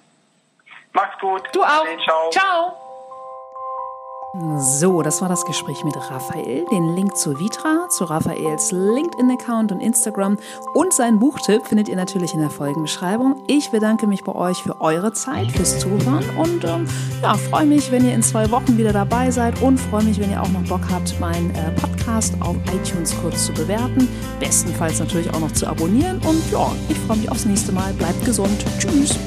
[0.94, 1.44] Mach's gut.
[1.52, 1.86] Du auch.
[2.06, 2.30] Ciao.
[2.32, 2.85] Ciao.
[4.58, 6.66] So, das war das Gespräch mit Raphael.
[6.70, 10.38] Den Link zu Vitra, zu Raphaels LinkedIn-Account und Instagram
[10.74, 13.42] und seinen Buchtipp findet ihr natürlich in der Folgenbeschreibung.
[13.48, 16.86] Ich bedanke mich bei euch für eure Zeit, fürs Zuhören und ähm,
[17.22, 20.32] ja, freue mich, wenn ihr in zwei Wochen wieder dabei seid und freue mich, wenn
[20.32, 24.10] ihr auch noch Bock habt, meinen äh, Podcast auf iTunes kurz zu bewerten.
[24.42, 27.94] Bestenfalls natürlich auch noch zu abonnieren und ja, ich freue mich aufs nächste Mal.
[27.94, 28.66] Bleibt gesund.
[28.80, 29.18] Tschüss.